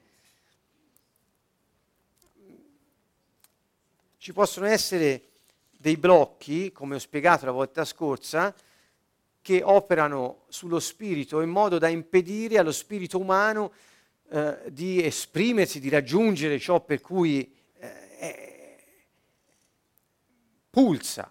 [4.18, 5.30] Ci possono essere
[5.70, 8.56] dei blocchi, come ho spiegato la volta scorsa,
[9.44, 13.72] che operano sullo spirito in modo da impedire allo spirito umano
[14.32, 17.62] eh, di esprimersi, di raggiungere ciò per cui
[20.74, 21.30] pulsa,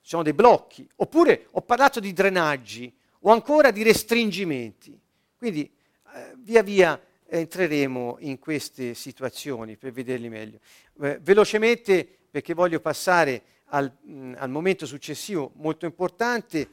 [0.00, 4.98] ci sono dei blocchi, oppure ho parlato di drenaggi o ancora di restringimenti.
[5.36, 5.70] Quindi
[6.12, 10.58] eh, via via entreremo in queste situazioni per vederli meglio.
[11.00, 16.68] Eh, velocemente, perché voglio passare al, mh, al momento successivo molto importante,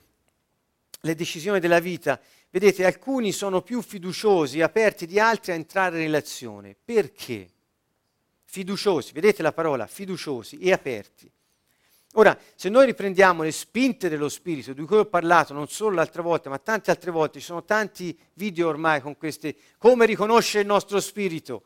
[1.05, 2.19] le decisioni della vita.
[2.49, 6.75] Vedete, alcuni sono più fiduciosi, aperti di altri a entrare in relazione.
[6.83, 7.49] Perché?
[8.43, 11.31] Fiduciosi, vedete la parola, fiduciosi e aperti.
[12.13, 16.21] Ora, se noi riprendiamo le spinte dello spirito, di cui ho parlato non solo l'altra
[16.21, 20.67] volta, ma tante altre volte, ci sono tanti video ormai con queste, come riconoscere il
[20.67, 21.63] nostro spirito.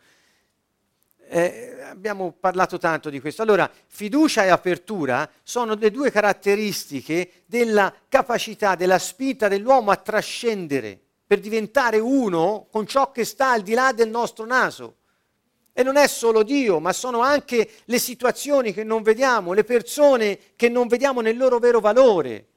[1.32, 3.44] Eh, abbiamo parlato tanto di questo.
[3.44, 11.00] Allora, fiducia e apertura sono le due caratteristiche della capacità, della spinta dell'uomo a trascendere
[11.28, 14.96] per diventare uno con ciò che sta al di là del nostro naso.
[15.72, 20.39] E non è solo Dio, ma sono anche le situazioni che non vediamo, le persone
[20.56, 22.48] che non vediamo nel loro vero valore.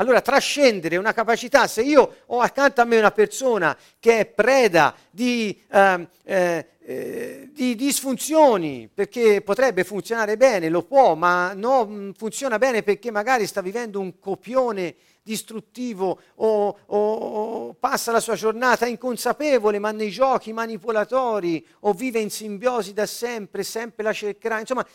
[0.00, 4.94] Allora trascendere una capacità, se io ho accanto a me una persona che è preda
[5.10, 12.58] di, eh, eh, eh, di disfunzioni, perché potrebbe funzionare bene, lo può, ma non funziona
[12.58, 18.86] bene perché magari sta vivendo un copione distruttivo o, o, o, passa la sua giornata
[18.86, 24.60] inconsapevole ma nei giochi manipolatori o vive in simbiosi da sempre, sempre la cercherà.
[24.60, 24.86] Insomma,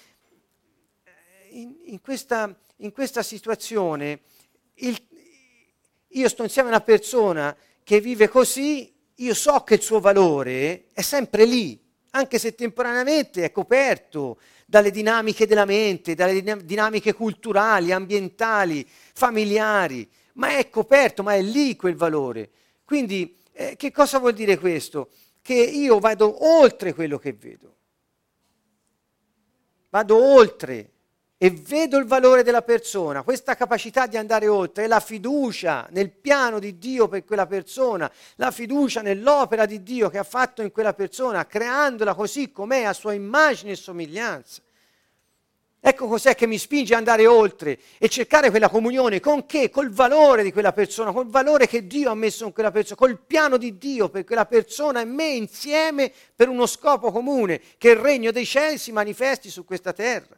[1.50, 4.22] in, in, questa, in questa, situazione
[4.76, 5.08] il,
[6.10, 10.86] io sto insieme a una persona che vive così, io so che il suo valore
[10.94, 11.80] è sempre lì,
[12.12, 20.58] anche se temporaneamente è coperto dalle dinamiche della mente, dalle dinamiche culturali, ambientali, familiari ma
[20.58, 22.50] è coperto, ma è lì quel valore.
[22.84, 25.10] Quindi eh, che cosa vuol dire questo?
[25.42, 27.76] Che io vado oltre quello che vedo.
[29.90, 30.92] Vado oltre
[31.44, 36.58] e vedo il valore della persona, questa capacità di andare oltre, la fiducia nel piano
[36.58, 40.94] di Dio per quella persona, la fiducia nell'opera di Dio che ha fatto in quella
[40.94, 44.62] persona, creandola così com'è a sua immagine e somiglianza.
[45.82, 49.70] Ecco cos'è che mi spinge ad andare oltre e cercare quella comunione con che?
[49.70, 53.20] Col valore di quella persona, col valore che Dio ha messo in quella persona, col
[53.20, 57.98] piano di Dio per quella persona e me insieme per uno scopo comune, che il
[57.98, 60.38] regno dei cieli si manifesti su questa terra.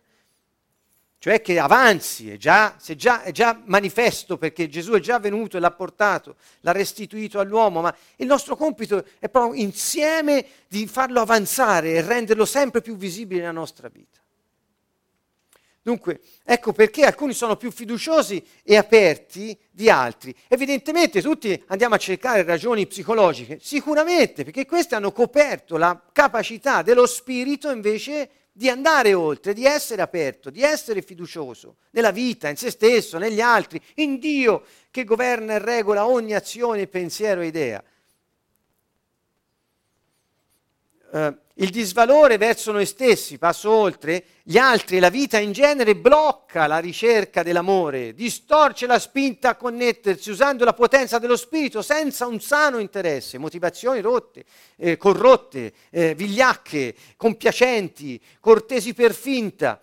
[1.17, 5.59] Cioè che avanzi, è già, già, è già manifesto perché Gesù è già venuto e
[5.59, 11.93] l'ha portato, l'ha restituito all'uomo, ma il nostro compito è proprio insieme di farlo avanzare
[11.93, 14.19] e renderlo sempre più visibile nella nostra vita.
[15.85, 20.35] Dunque, ecco perché alcuni sono più fiduciosi e aperti di altri.
[20.47, 27.05] Evidentemente tutti andiamo a cercare ragioni psicologiche, sicuramente, perché queste hanno coperto la capacità dello
[27.05, 32.71] spirito invece di andare oltre, di essere aperto, di essere fiducioso nella vita, in se
[32.71, 37.83] stesso, negli altri, in Dio che governa e regola ogni azione, pensiero e idea.
[41.15, 45.95] Uh, il disvalore verso noi stessi, passo oltre, gli altri e la vita in genere
[45.95, 52.27] blocca la ricerca dell'amore, distorce la spinta a connettersi usando la potenza dello spirito senza
[52.27, 54.43] un sano interesse, motivazioni rotte,
[54.75, 59.79] eh, corrotte, eh, vigliacche, compiacenti, cortesi per finta.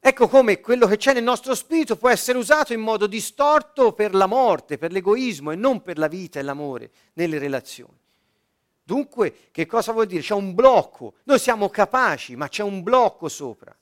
[0.00, 4.14] Ecco come quello che c'è nel nostro spirito può essere usato in modo distorto per
[4.14, 8.00] la morte, per l'egoismo e non per la vita e l'amore nelle relazioni.
[8.84, 10.22] Dunque, che cosa vuol dire?
[10.22, 11.14] C'è un blocco.
[11.24, 13.74] Noi siamo capaci, ma c'è un blocco sopra.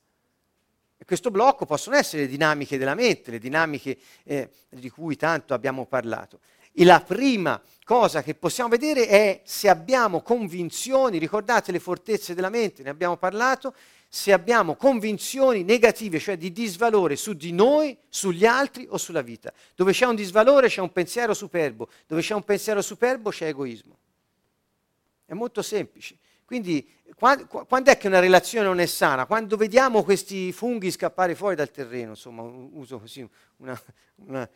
[0.96, 5.54] E questo blocco possono essere le dinamiche della mente, le dinamiche eh, di cui tanto
[5.54, 6.40] abbiamo parlato.
[6.72, 12.50] E la prima cosa che possiamo vedere è se abbiamo convinzioni, ricordate le fortezze della
[12.50, 13.74] mente, ne abbiamo parlato,
[14.08, 19.52] se abbiamo convinzioni negative, cioè di disvalore su di noi, sugli altri o sulla vita.
[19.74, 23.96] Dove c'è un disvalore c'è un pensiero superbo, dove c'è un pensiero superbo c'è egoismo.
[25.30, 26.18] È molto semplice.
[26.44, 27.46] Quindi quando,
[27.84, 29.26] è che una relazione non è sana?
[29.26, 33.24] Quando vediamo questi funghi scappare fuori dal terreno, insomma, uso così
[33.58, 33.80] una,
[34.26, 34.50] una,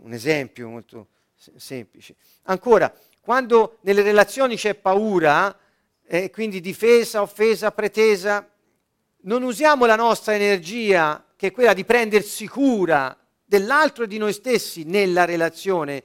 [0.00, 1.08] un esempio molto
[1.56, 2.16] semplice.
[2.42, 5.58] Ancora, quando nelle relazioni c'è paura,
[6.04, 8.46] eh, quindi difesa, offesa, pretesa,
[9.22, 14.34] non usiamo la nostra energia, che è quella di prendersi cura dell'altro e di noi
[14.34, 16.04] stessi nella relazione,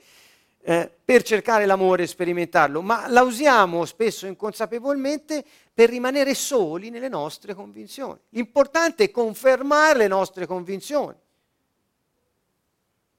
[0.61, 5.43] eh, per cercare l'amore e sperimentarlo, ma la usiamo spesso inconsapevolmente
[5.73, 8.19] per rimanere soli nelle nostre convinzioni.
[8.29, 11.15] L'importante è confermare le nostre convinzioni.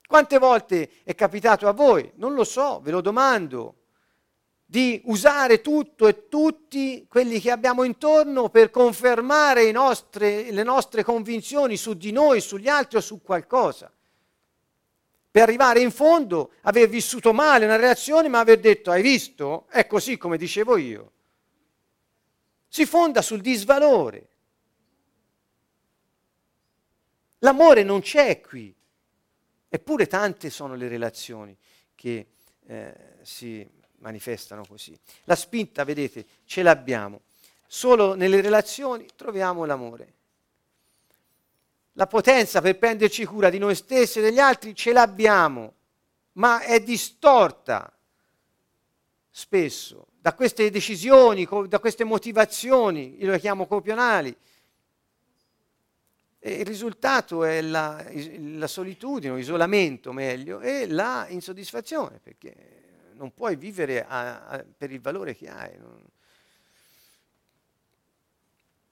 [0.07, 2.11] Quante volte è capitato a voi?
[2.17, 3.77] Non lo so, ve lo domando
[4.71, 11.77] di usare tutto e tutti quelli che abbiamo intorno per confermare nostre, le nostre convinzioni
[11.77, 13.93] su di noi, sugli altri o su qualcosa.
[15.31, 19.67] Per arrivare in fondo, aver vissuto male una relazione, ma aver detto, hai visto?
[19.69, 21.13] È così come dicevo io.
[22.67, 24.29] Si fonda sul disvalore.
[27.39, 28.75] L'amore non c'è qui.
[29.69, 31.57] Eppure tante sono le relazioni
[31.95, 32.27] che
[32.67, 33.65] eh, si
[33.99, 34.99] manifestano così.
[35.25, 37.21] La spinta, vedete, ce l'abbiamo.
[37.67, 40.15] Solo nelle relazioni troviamo l'amore.
[41.95, 45.75] La potenza per prenderci cura di noi stessi e degli altri ce l'abbiamo,
[46.33, 47.93] ma è distorta
[49.29, 54.37] spesso da queste decisioni, da queste motivazioni, io le chiamo copionali.
[56.43, 58.05] E il risultato è la,
[58.39, 62.55] la solitudine, l'isolamento meglio, e la insoddisfazione, perché
[63.15, 65.79] non puoi vivere a, a, per il valore che hai.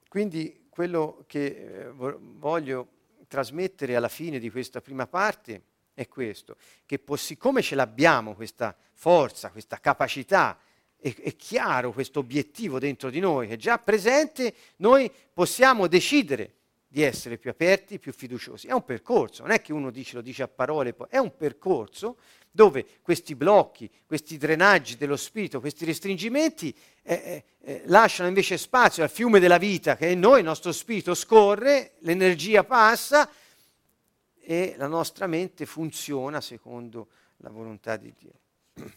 [0.08, 2.86] Quindi quello che eh, voglio
[3.26, 5.62] trasmettere alla fine di questa prima parte
[5.92, 6.56] è questo,
[6.86, 10.56] che po- siccome ce l'abbiamo questa forza, questa capacità,
[10.96, 16.54] è, è chiaro questo obiettivo dentro di noi, che è già presente, noi possiamo decidere
[16.86, 18.68] di essere più aperti, più fiduciosi.
[18.68, 22.18] È un percorso, non è che uno dice, lo dice a parole, è un percorso
[22.50, 29.02] dove questi blocchi, questi drenaggi dello spirito, questi restringimenti eh, eh, eh, lasciano invece spazio
[29.02, 33.30] al fiume della vita che è in noi, il nostro spirito scorre, l'energia passa
[34.40, 38.32] e la nostra mente funziona secondo la volontà di Dio.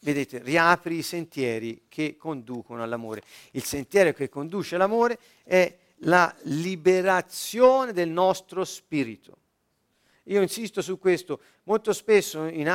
[0.00, 3.22] Vedete, riapri i sentieri che conducono all'amore.
[3.52, 9.39] Il sentiero che conduce all'amore è la liberazione del nostro spirito.
[10.24, 12.68] Io insisto su questo, molto spesso in,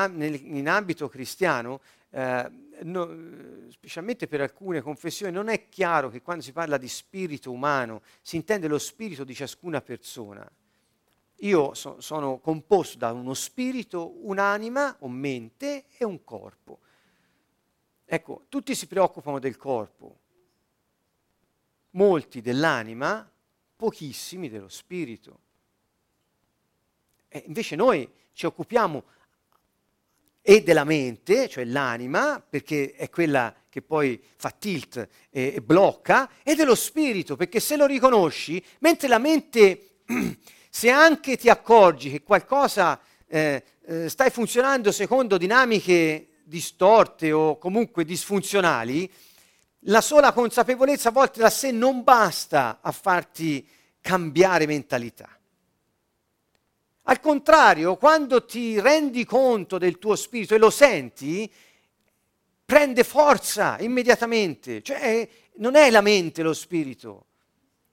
[0.43, 1.79] in ambito cristiano,
[2.09, 2.49] eh,
[2.83, 8.01] no, specialmente per alcune confessioni, non è chiaro che quando si parla di spirito umano
[8.21, 10.49] si intende lo spirito di ciascuna persona.
[11.39, 16.79] Io so, sono composto da uno spirito, un'anima o mente e un corpo.
[18.05, 20.19] Ecco, tutti si preoccupano del corpo,
[21.91, 23.29] molti dell'anima,
[23.75, 25.39] pochissimi dello spirito.
[27.35, 29.03] E invece noi ci occupiamo
[30.41, 34.95] e della mente, cioè l'anima, perché è quella che poi fa tilt
[35.29, 39.97] e, e blocca, e dello spirito, perché se lo riconosci, mentre la mente,
[40.69, 48.05] se anche ti accorgi che qualcosa eh, eh, stai funzionando secondo dinamiche distorte o comunque
[48.05, 49.11] disfunzionali,
[49.87, 53.67] la sola consapevolezza a volte da sé non basta a farti
[53.99, 55.34] cambiare mentalità.
[57.07, 61.51] Al contrario, quando ti rendi conto del tuo spirito e lo senti,
[62.65, 64.81] prende forza immediatamente.
[64.81, 67.25] Cioè, non è la mente lo spirito.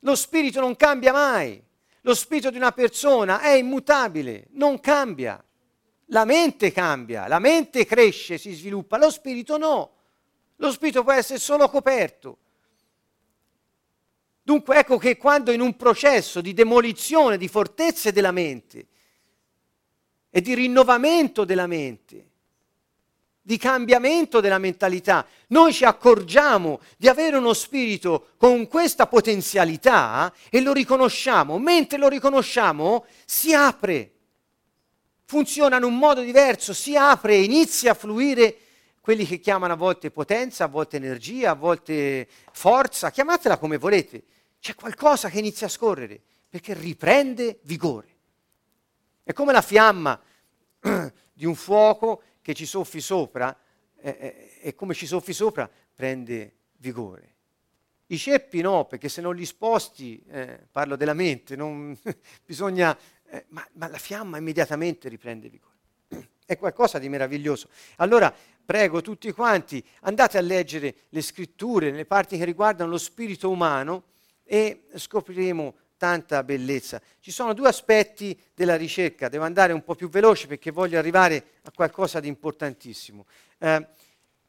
[0.01, 1.63] Lo spirito non cambia mai.
[2.01, 5.43] Lo spirito di una persona è immutabile, non cambia.
[6.07, 9.93] La mente cambia, la mente cresce, si sviluppa, lo spirito no.
[10.57, 12.39] Lo spirito può essere solo coperto.
[14.43, 18.87] Dunque ecco che quando in un processo di demolizione di fortezze della mente
[20.35, 22.31] e di rinnovamento della mente,
[23.43, 30.63] di cambiamento della mentalità, noi ci accorgiamo di avere uno spirito con questa potenzialità e
[30.63, 34.11] lo riconosciamo, mentre lo riconosciamo si apre,
[35.27, 38.57] funziona in un modo diverso, si apre, inizia a fluire
[39.03, 44.23] quelli che chiamano a volte potenza, a volte energia, a volte forza, chiamatela come volete.
[44.61, 46.19] C'è qualcosa che inizia a scorrere
[46.49, 48.12] perché riprende vigore.
[49.25, 50.21] È come la fiamma
[51.33, 53.57] di un fuoco che ci soffi sopra
[54.01, 57.31] eh, eh, e come ci soffi sopra prende vigore.
[58.07, 61.97] I ceppi no, perché se non li sposti, eh, parlo della mente, non,
[62.45, 65.77] bisogna, eh, ma, ma la fiamma immediatamente riprende vigore.
[66.45, 67.69] È qualcosa di meraviglioso.
[67.97, 73.49] Allora prego tutti quanti, andate a leggere le scritture, le parti che riguardano lo spirito
[73.49, 74.05] umano
[74.43, 77.01] e scopriremo tanta bellezza.
[77.21, 81.45] Ci sono due aspetti della ricerca, devo andare un po' più veloce perché voglio arrivare
[81.63, 83.25] a qualcosa di importantissimo.
[83.59, 83.87] Eh,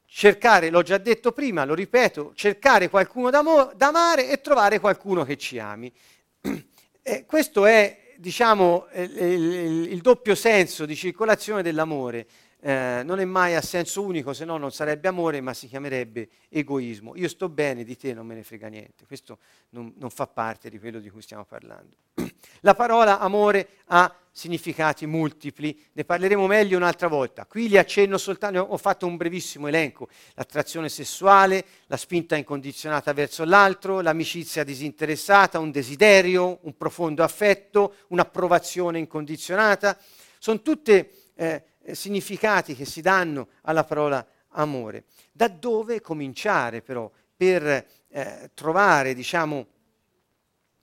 [0.08, 3.44] cercare, l'ho già detto prima, lo ripeto, cercare qualcuno da,
[3.78, 5.94] amare e trovare qualcuno che ci ami.
[7.06, 12.26] Eh, questo è, diciamo, il, il, il doppio senso di circolazione dell'amore
[12.66, 16.30] eh, non è mai a senso unico, se no non sarebbe amore, ma si chiamerebbe
[16.48, 17.14] egoismo.
[17.18, 19.06] Io sto bene, di te non me ne frega niente.
[19.06, 19.40] Questo
[19.72, 21.98] non, non fa parte di quello di cui stiamo parlando.
[22.62, 27.46] La parola amore ha significati multipli, ne parleremo meglio un'altra volta.
[27.46, 30.08] Qui li accenno soltanto, ho fatto un brevissimo elenco.
[30.36, 39.00] L'attrazione sessuale, la spinta incondizionata verso l'altro, l'amicizia disinteressata, un desiderio, un profondo affetto, un'approvazione
[39.00, 40.00] incondizionata.
[40.40, 41.12] Sono tutte...
[41.36, 45.06] Eh, significati che si danno alla parola amore.
[45.32, 49.68] Da dove cominciare però per eh, trovare, diciamo,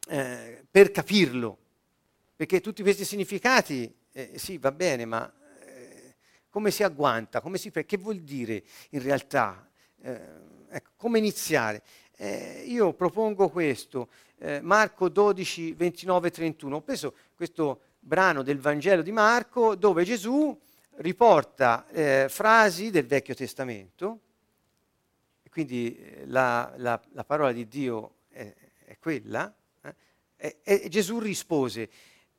[0.08, 1.58] eh, per capirlo?
[2.36, 5.32] Perché tutti questi significati, eh, sì, va bene, ma
[5.64, 6.14] eh,
[6.48, 7.40] come si agguanta?
[7.40, 9.68] Come si, che vuol dire in realtà?
[10.02, 10.20] Eh,
[10.70, 11.82] ecco, come iniziare?
[12.66, 14.10] io propongo questo,
[14.60, 16.76] Marco 12, 29, 31.
[16.76, 20.54] Ho preso questo brano del Vangelo di Marco dove Gesù
[21.00, 24.20] riporta eh, frasi del Vecchio Testamento,
[25.50, 28.52] quindi eh, la, la, la, parola di Dio è,
[28.84, 29.94] è quella, eh,
[30.36, 31.88] e, e, Gesù rispose,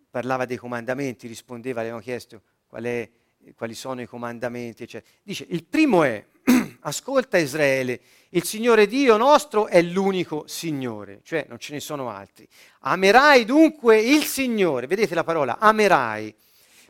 [0.10, 3.10] parlava dei comandamenti, rispondeva, avevano chiesto qual è,
[3.56, 5.12] quali sono i comandamenti, eccetera.
[5.24, 6.24] Dice, il primo è,
[6.82, 8.00] ascolta Israele,
[8.30, 12.48] il Signore Dio nostro è l'unico Signore, cioè non ce ne sono altri.
[12.82, 16.36] Amerai dunque il Signore, vedete la parola, amerai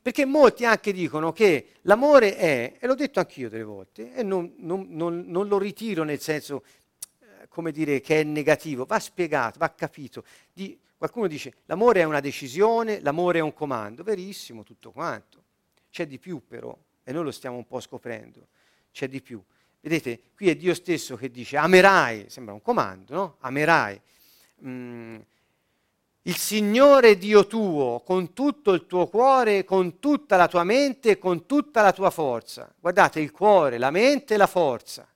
[0.01, 4.53] perché molti anche dicono che l'amore è, e l'ho detto anch'io delle volte, e non,
[4.57, 6.63] non, non, non lo ritiro nel senso,
[7.19, 10.23] eh, come dire, che è negativo, va spiegato, va capito.
[10.51, 15.43] Di, qualcuno dice l'amore è una decisione, l'amore è un comando, verissimo tutto quanto.
[15.91, 18.47] C'è di più però, e noi lo stiamo un po' scoprendo,
[18.91, 19.41] c'è di più.
[19.81, 23.35] Vedete, qui è Dio stesso che dice amerai, sembra un comando, no?
[23.39, 23.99] Amerai.
[24.65, 25.19] Mm,
[26.23, 31.45] il Signore Dio tuo con tutto il tuo cuore, con tutta la tua mente, con
[31.45, 32.71] tutta la tua forza.
[32.79, 35.07] Guardate il cuore, la mente e la forza.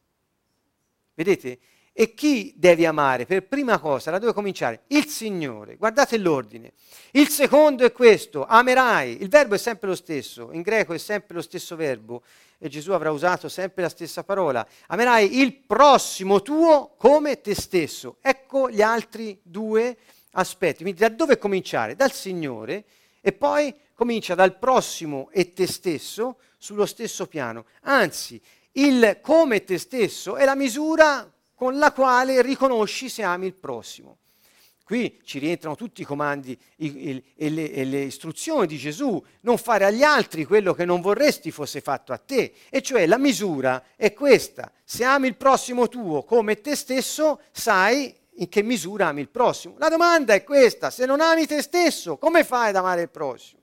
[1.13, 1.59] Vedete?
[1.97, 3.25] E chi devi amare?
[3.25, 4.81] Per prima cosa, da dove cominciare?
[4.87, 5.77] Il Signore.
[5.77, 6.73] Guardate l'ordine.
[7.11, 9.21] Il secondo è questo, amerai.
[9.21, 12.23] Il verbo è sempre lo stesso, in greco è sempre lo stesso verbo
[12.57, 14.67] e Gesù avrà usato sempre la stessa parola.
[14.87, 18.17] Amerai il prossimo tuo come te stesso.
[18.21, 19.97] Ecco gli altri due
[20.35, 20.83] aspetti.
[20.83, 21.95] Quindi da dove cominciare?
[21.95, 22.85] Dal Signore
[23.21, 27.65] e poi comincia dal prossimo e te stesso sullo stesso piano.
[27.81, 28.41] Anzi,
[28.73, 34.17] il come te stesso è la misura con la quale riconosci se ami il prossimo.
[34.83, 40.03] Qui ci rientrano tutti i comandi e, le, le, istruzioni di Gesù, non fare agli
[40.03, 42.53] altri quello che non vorresti fosse fatto a te.
[42.69, 44.71] E cioè la misura è questa.
[44.83, 49.75] Se ami il prossimo tuo come te stesso, sai in che misura ami il prossimo.
[49.77, 53.61] La domanda è questa, se non ami te stesso, come fai ad amare il prossimo?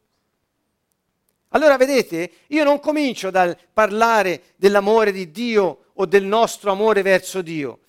[1.54, 7.42] Allora vedete, io non comincio dal parlare dell'amore di Dio o del nostro amore verso
[7.42, 7.80] Dio.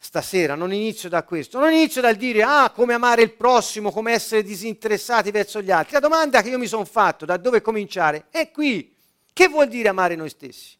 [0.00, 4.12] Stasera non inizio da questo, non inizio dal dire ah come amare il prossimo, come
[4.12, 5.94] essere disinteressati verso gli altri.
[5.94, 8.94] La domanda che io mi sono fatto, da dove cominciare, è qui.
[9.32, 10.77] Che vuol dire amare noi stessi?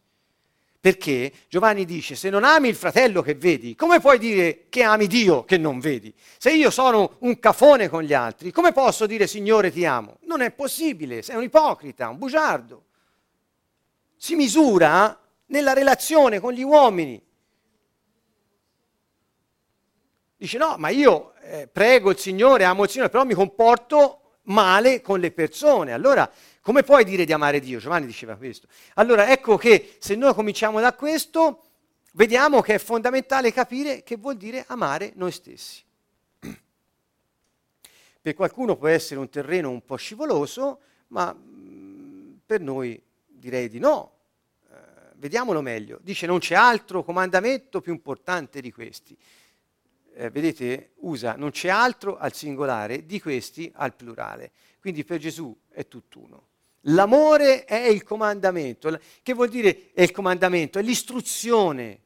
[0.89, 5.07] Perché Giovanni dice, se non ami il fratello che vedi, come puoi dire che ami
[5.07, 6.15] Dio che non vedi?
[6.39, 10.17] Se io sono un cafone con gli altri, come posso dire Signore ti amo?
[10.23, 12.85] Non è possibile, sei un ipocrita, un bugiardo.
[14.17, 17.23] Si misura nella relazione con gli uomini.
[20.39, 25.03] Dice no, ma io eh, prego il Signore, amo il Signore, però mi comporto male
[25.03, 25.93] con le persone.
[25.93, 26.31] Allora
[26.61, 27.79] come puoi dire di amare Dio?
[27.79, 28.69] Giovanni diceva questo.
[28.95, 31.65] Allora ecco che se noi cominciamo da questo,
[32.13, 35.83] vediamo che è fondamentale capire che vuol dire amare noi stessi.
[38.21, 43.79] Per qualcuno può essere un terreno un po' scivoloso, ma mm, per noi direi di
[43.79, 44.13] no.
[44.71, 44.75] Eh,
[45.15, 45.99] vediamolo meglio.
[46.03, 49.17] Dice non c'è altro comandamento più importante di questi.
[50.15, 54.51] Eh, vedete, usa non c'è altro al singolare, di questi al plurale.
[54.81, 56.49] Quindi per Gesù è tutt'uno
[56.83, 58.99] L'amore è il comandamento.
[59.23, 60.79] Che vuol dire è il comandamento?
[60.79, 62.01] È l'istruzione.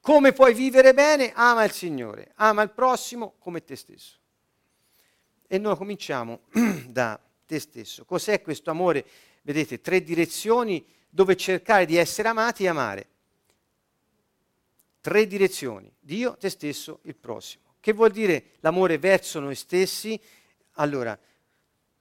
[0.00, 1.32] Come puoi vivere bene?
[1.32, 4.18] Ama il Signore, ama il prossimo come te stesso.
[5.46, 6.40] E noi cominciamo
[6.88, 8.04] da te stesso.
[8.04, 9.04] Cos'è questo amore?
[9.42, 13.08] Vedete, tre direzioni dove cercare di essere amati e amare.
[15.00, 17.74] Tre direzioni, Dio, te stesso, il prossimo.
[17.80, 20.20] Che vuol dire l'amore verso noi stessi?
[20.76, 21.18] Allora,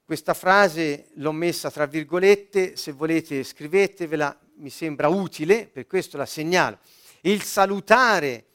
[0.05, 6.25] questa frase l'ho messa tra virgolette, se volete scrivetevela, mi sembra utile, per questo la
[6.25, 6.79] segnalo.
[7.21, 8.45] Il salutare,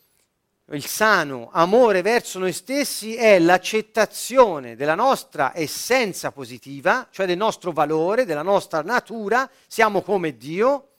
[0.70, 7.72] il sano amore verso noi stessi è l'accettazione della nostra essenza positiva, cioè del nostro
[7.72, 10.92] valore, della nostra natura, siamo come Dio,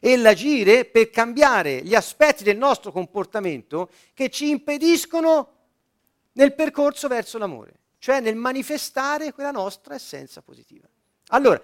[0.00, 5.52] e l'agire per cambiare gli aspetti del nostro comportamento che ci impediscono
[6.32, 10.86] nel percorso verso l'amore cioè nel manifestare quella nostra essenza positiva.
[11.28, 11.58] Allora,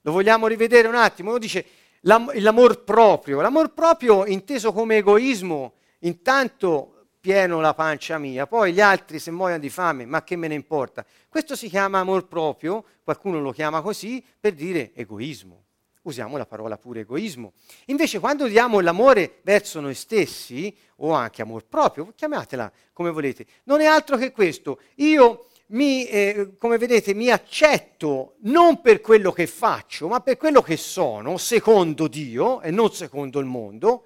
[0.00, 1.30] lo vogliamo rivedere un attimo?
[1.30, 1.64] Uno dice
[2.00, 3.40] l'am- l'amor proprio.
[3.40, 9.60] L'amor proprio inteso come egoismo, intanto pieno la pancia mia, poi gli altri se muoiono
[9.60, 11.06] di fame, ma che me ne importa?
[11.28, 15.66] Questo si chiama amor proprio, qualcuno lo chiama così, per dire egoismo.
[16.02, 17.52] Usiamo la parola pure egoismo.
[17.86, 23.80] Invece quando diamo l'amore verso noi stessi, o anche amor proprio, chiamatela come volete, non
[23.80, 24.80] è altro che questo.
[24.96, 30.62] Io mi, eh, come vedete, mi accetto non per quello che faccio, ma per quello
[30.62, 34.04] che sono, secondo Dio e non secondo il mondo.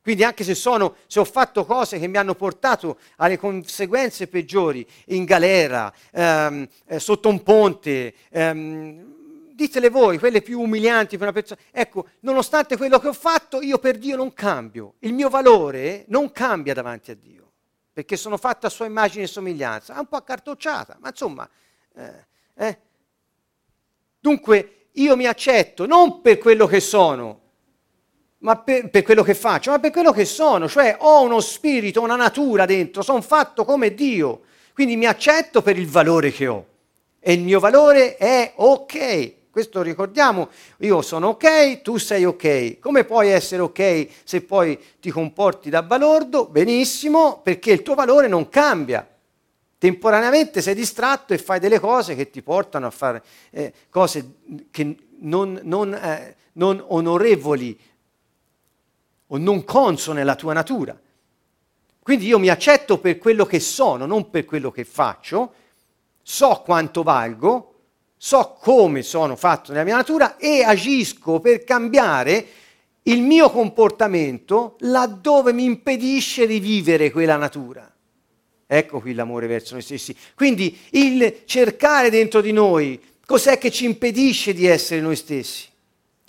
[0.00, 4.86] Quindi anche se, sono, se ho fatto cose che mi hanno portato alle conseguenze peggiori,
[5.06, 11.32] in galera, ehm, eh, sotto un ponte, ehm, ditele voi, quelle più umilianti per una
[11.32, 11.60] persona.
[11.70, 14.94] Ecco, nonostante quello che ho fatto, io per Dio non cambio.
[15.00, 17.47] Il mio valore non cambia davanti a Dio
[17.98, 21.50] perché sono fatta a sua immagine e somiglianza, è un po' accartocciata, ma insomma,
[21.96, 22.78] eh, eh.
[24.20, 27.40] dunque io mi accetto non per quello che sono,
[28.38, 32.00] ma per, per, quello che faccio, ma per quello che sono, cioè ho uno spirito,
[32.00, 34.42] una natura dentro, sono fatto come Dio,
[34.74, 36.66] quindi mi accetto per il valore che ho.
[37.18, 42.78] E il mio valore è ok, questo ricordiamo, io sono ok, tu sei ok.
[42.78, 46.46] Come puoi essere ok se poi ti comporti da balordo?
[46.46, 49.08] Benissimo, perché il tuo valore non cambia.
[49.78, 54.34] Temporaneamente sei distratto e fai delle cose che ti portano a fare eh, cose
[54.70, 57.78] che non, non, eh, non onorevoli
[59.28, 60.98] o non consone alla tua natura.
[62.02, 65.52] Quindi io mi accetto per quello che sono, non per quello che faccio,
[66.22, 67.77] so quanto valgo,
[68.18, 72.46] so come sono fatto nella mia natura e agisco per cambiare
[73.04, 77.90] il mio comportamento laddove mi impedisce di vivere quella natura.
[78.66, 80.14] Ecco qui l'amore verso noi stessi.
[80.34, 85.66] Quindi il cercare dentro di noi cos'è che ci impedisce di essere noi stessi.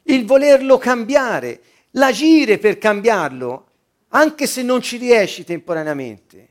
[0.03, 1.61] Il volerlo cambiare,
[1.91, 3.65] l'agire per cambiarlo,
[4.09, 6.47] anche se non ci riesci temporaneamente.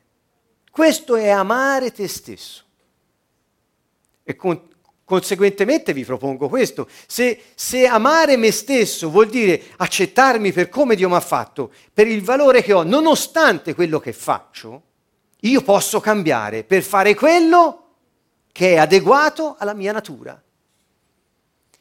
[0.71, 2.65] Questo è amare te stesso.
[4.23, 4.61] E con,
[5.09, 6.87] Conseguentemente vi propongo questo.
[7.07, 12.07] Se, se, amare me stesso vuol dire accettarmi per come Dio mi ha fatto, per
[12.07, 14.83] il valore che ho, nonostante quello che faccio,
[15.41, 17.85] io posso cambiare per fare quello
[18.53, 20.39] che è adeguato alla mia natura.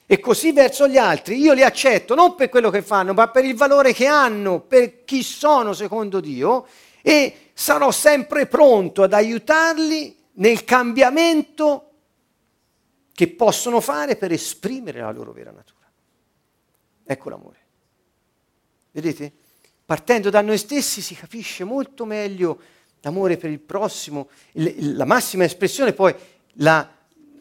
[0.06, 3.44] E così verso gli altri, io li accetto non per quello che fanno, ma per
[3.44, 6.66] il valore che hanno, per chi sono secondo Dio,
[7.02, 11.87] e sarò sempre pronto ad aiutarli nel cambiamento
[13.18, 15.88] che possono fare per esprimere la loro vera natura.
[17.04, 17.58] Ecco l'amore.
[18.92, 19.34] Vedete?
[19.84, 22.62] Partendo da noi stessi si capisce molto meglio
[23.02, 26.14] l'amore per il prossimo, la massima espressione poi
[26.58, 26.88] la,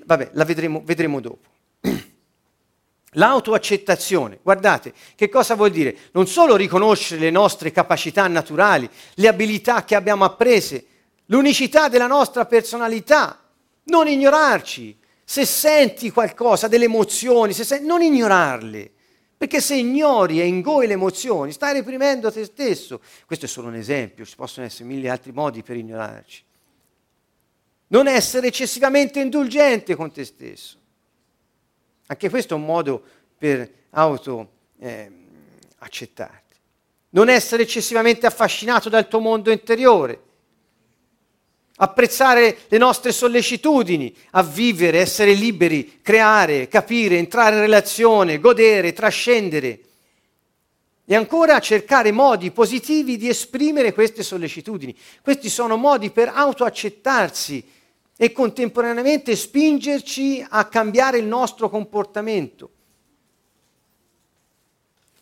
[0.03, 1.47] vabbè, la vedremo, vedremo dopo.
[3.12, 5.95] L'autoaccettazione, guardate, che cosa vuol dire?
[6.12, 10.87] Non solo riconoscere le nostre capacità naturali, le abilità che abbiamo apprese,
[11.27, 13.43] l'unicità della nostra personalità,
[13.85, 18.93] non ignorarci, se senti qualcosa, delle emozioni, senti, non ignorarle,
[19.37, 23.01] perché se ignori e ingoi le emozioni, stai reprimendo te stesso.
[23.27, 26.45] Questo è solo un esempio, ci possono essere mille altri modi per ignorarci.
[27.89, 30.79] Non essere eccessivamente indulgente con te stesso.
[32.07, 33.03] Anche questo è un modo
[33.37, 35.11] per auto eh,
[35.79, 36.57] accettarti.
[37.11, 40.22] Non essere eccessivamente affascinato dal tuo mondo interiore
[41.77, 49.81] apprezzare le nostre sollecitudini a vivere, essere liberi, creare, capire, entrare in relazione, godere, trascendere.
[51.05, 54.97] E ancora cercare modi positivi di esprimere queste sollecitudini.
[55.22, 57.64] Questi sono modi per autoaccettarsi
[58.16, 62.70] e contemporaneamente spingerci a cambiare il nostro comportamento.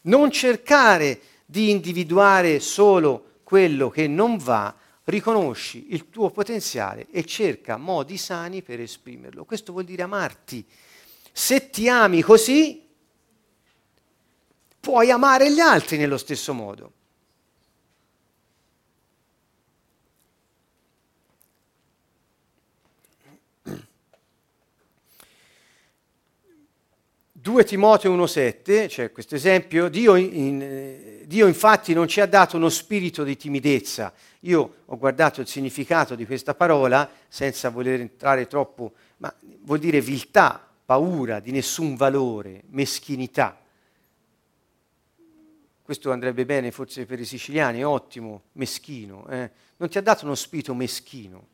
[0.03, 4.75] Non cercare di individuare solo quello che non va,
[5.05, 9.45] riconosci il tuo potenziale e cerca modi sani per esprimerlo.
[9.45, 10.65] Questo vuol dire amarti.
[11.33, 12.87] Se ti ami così,
[14.81, 16.93] puoi amare gli altri nello stesso modo.
[27.45, 32.71] 2 Timoteo 1,7, cioè questo esempio, Dio, in, Dio, infatti non ci ha dato uno
[32.71, 34.15] spirito di timidezza.
[34.41, 39.31] Io ho guardato il significato di questa parola senza voler entrare troppo, ma
[39.61, 43.61] vuol dire viltà, paura, di nessun valore, meschinità.
[45.83, 49.27] Questo andrebbe bene forse per i siciliani, ottimo, meschino.
[49.29, 49.51] Eh?
[49.77, 51.49] Non ti ha dato uno spirito meschino,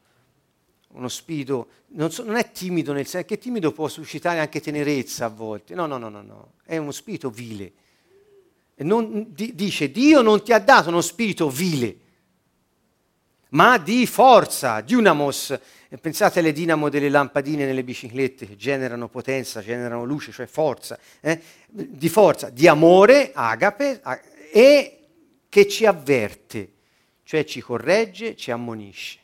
[0.92, 5.26] uno spirito, non, so, non, è timido nel senso che timido può suscitare anche tenerezza
[5.26, 6.52] a volte, no, no, no, no, no.
[6.64, 7.72] è uno spirito vile.
[8.76, 11.96] Non, di, dice Dio non ti ha dato uno spirito vile,
[13.50, 15.58] ma di forza, dunamos.
[16.00, 21.42] Pensate alle dinamo delle lampadine nelle biciclette che generano potenza, generano luce, cioè forza, eh?
[21.66, 24.00] di forza, di amore, agape,
[24.52, 24.98] e
[25.48, 26.72] che ci avverte,
[27.24, 29.18] cioè ci corregge, ci ammonisce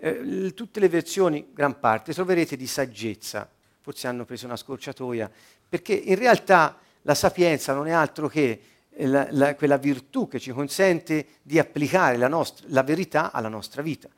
[0.00, 3.48] eh, tutte le versioni, gran parte, troverete di saggezza,
[3.80, 5.30] forse hanno preso una scorciatoia,
[5.68, 10.40] perché in realtà la sapienza non è altro che eh, la, la, quella virtù che
[10.40, 14.08] ci consente di applicare la, nostra, la verità alla nostra vita.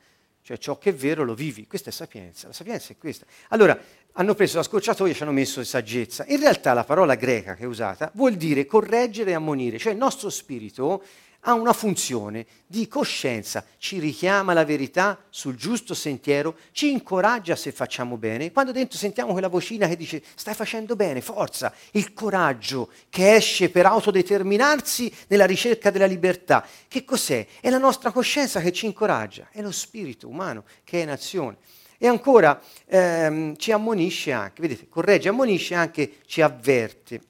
[0.41, 1.67] Cioè ciò che è vero lo vivi.
[1.67, 2.47] Questa è sapienza.
[2.47, 3.25] La sapienza è questa.
[3.49, 3.79] Allora,
[4.13, 6.25] hanno preso la scorciatoia e ci hanno messo saggezza.
[6.27, 9.77] In realtà la parola greca che è usata vuol dire correggere e ammonire.
[9.77, 11.01] Cioè il nostro spirito
[11.45, 17.71] ha una funzione di coscienza, ci richiama la verità sul giusto sentiero, ci incoraggia se
[17.71, 18.51] facciamo bene.
[18.51, 23.69] Quando dentro sentiamo quella vocina che dice stai facendo bene, forza, il coraggio che esce
[23.69, 26.65] per autodeterminarsi nella ricerca della libertà.
[26.87, 27.45] Che cos'è?
[27.59, 31.57] È la nostra coscienza che ci incoraggia, è lo spirito umano che è in azione.
[31.97, 37.21] E ancora ehm, ci ammonisce anche, vedete, corregge, ammonisce anche, ci avverte.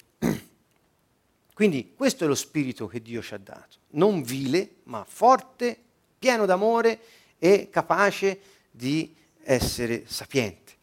[1.53, 5.77] Quindi questo è lo spirito che Dio ci ha dato, non vile, ma forte,
[6.17, 6.99] pieno d'amore
[7.37, 8.39] e capace
[8.71, 10.73] di essere sapiente.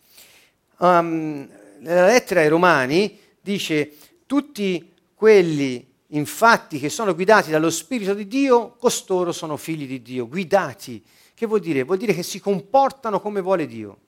[0.78, 1.48] Um,
[1.78, 3.96] nella lettera ai Romani dice
[4.26, 10.28] tutti quelli infatti che sono guidati dallo Spirito di Dio, costoro sono figli di Dio,
[10.28, 11.02] guidati.
[11.34, 11.82] Che vuol dire?
[11.84, 13.98] Vuol dire che si comportano come vuole Dio.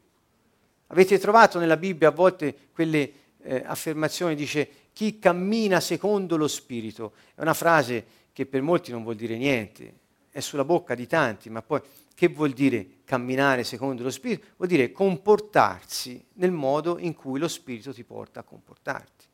[0.88, 7.14] Avete trovato nella Bibbia a volte quelle eh, affermazioni, dice chi cammina secondo lo Spirito.
[7.34, 11.50] È una frase che per molti non vuol dire niente, è sulla bocca di tanti,
[11.50, 11.80] ma poi
[12.14, 14.46] che vuol dire camminare secondo lo Spirito?
[14.56, 19.26] Vuol dire comportarsi nel modo in cui lo Spirito ti porta a comportarti.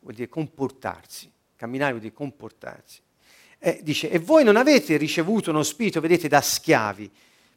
[0.00, 3.00] Vuol dire comportarsi, camminare vuol dire comportarsi.
[3.58, 7.10] Eh, dice, e voi non avete ricevuto uno spirito, vedete, da schiavi,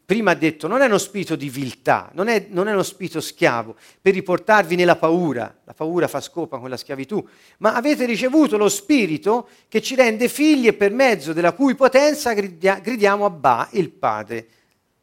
[0.08, 3.20] prima ha detto, non è uno spirito di viltà, non è, non è, uno spirito
[3.20, 7.22] schiavo, per riportarvi nella paura, la paura fa scopa con la schiavitù,
[7.58, 12.32] ma avete ricevuto lo spirito che ci rende figli e per mezzo della cui potenza
[12.32, 14.48] gridia, gridiamo a Ba, il Padre.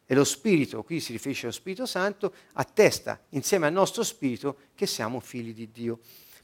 [0.07, 4.87] E lo spirito, qui si riferisce allo Spirito Santo, attesta insieme al nostro spirito che
[4.87, 5.99] siamo figli di Dio.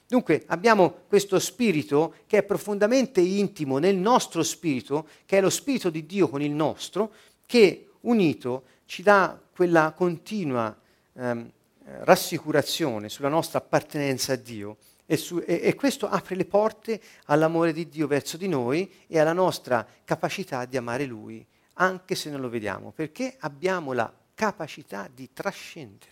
[0.08, 5.90] Dunque abbiamo questo spirito che è profondamente intimo nel nostro spirito, che è lo spirito
[5.90, 7.12] di Dio con il nostro,
[7.48, 10.76] che unito ci dà quella continua
[11.14, 11.52] ehm,
[11.84, 17.74] rassicurazione sulla nostra appartenenza a Dio e, su, e, e questo apre le porte all'amore
[17.74, 21.46] di Dio verso di noi e alla nostra capacità di amare Lui,
[21.76, 26.12] anche se non lo vediamo, perché abbiamo la capacità di trascendere,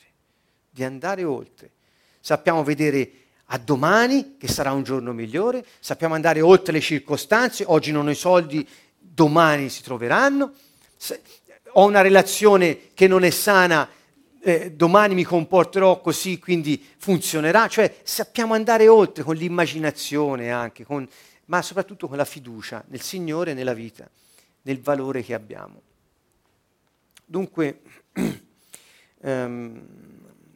[0.69, 1.71] di andare oltre.
[2.19, 3.11] Sappiamo vedere
[3.51, 8.11] a domani, che sarà un giorno migliore, sappiamo andare oltre le circostanze, oggi non ho
[8.11, 8.67] i soldi,
[8.97, 10.53] domani si troveranno
[11.73, 13.87] ho una relazione che non è sana,
[14.41, 17.67] eh, domani mi comporterò così, quindi funzionerà.
[17.67, 21.07] Cioè sappiamo andare oltre con l'immaginazione anche, con,
[21.45, 24.09] ma soprattutto con la fiducia nel Signore nella vita,
[24.63, 25.81] nel valore che abbiamo.
[27.25, 27.81] Dunque,
[29.21, 29.81] ehm,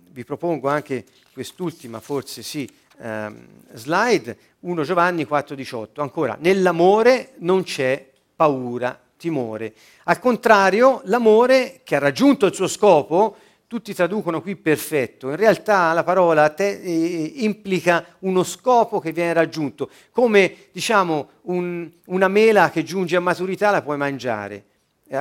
[0.10, 6.02] vi propongo anche quest'ultima, forse sì, ehm, slide, 1 Giovanni 4,18.
[6.02, 9.74] Ancora, nell'amore non c'è paura timore.
[10.04, 15.94] Al contrario, l'amore che ha raggiunto il suo scopo, tutti traducono qui perfetto, in realtà
[15.94, 22.70] la parola te, eh, implica uno scopo che viene raggiunto, come diciamo un, una mela
[22.70, 24.66] che giunge a maturità la puoi mangiare.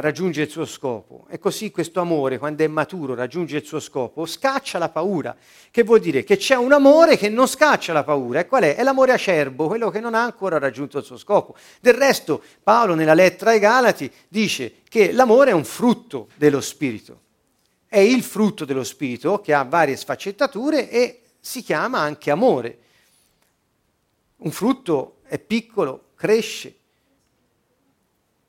[0.01, 1.27] Raggiunge il suo scopo.
[1.29, 5.37] E così questo amore, quando è maturo, raggiunge il suo scopo, scaccia la paura.
[5.71, 6.25] Che vuol dire?
[6.25, 8.41] Che c'è un amore che non scaccia la paura.
[8.41, 8.75] E qual è?
[8.75, 11.57] È l'amore acerbo, quello che non ha ancora raggiunto il suo scopo.
[11.81, 17.21] Del resto, Paolo nella lettera ai Galati dice che l'amore è un frutto dello Spirito.
[17.87, 22.79] È il frutto dello Spirito che ha varie sfaccettature e si chiama anche amore.
[24.39, 26.75] Un frutto è piccolo, cresce,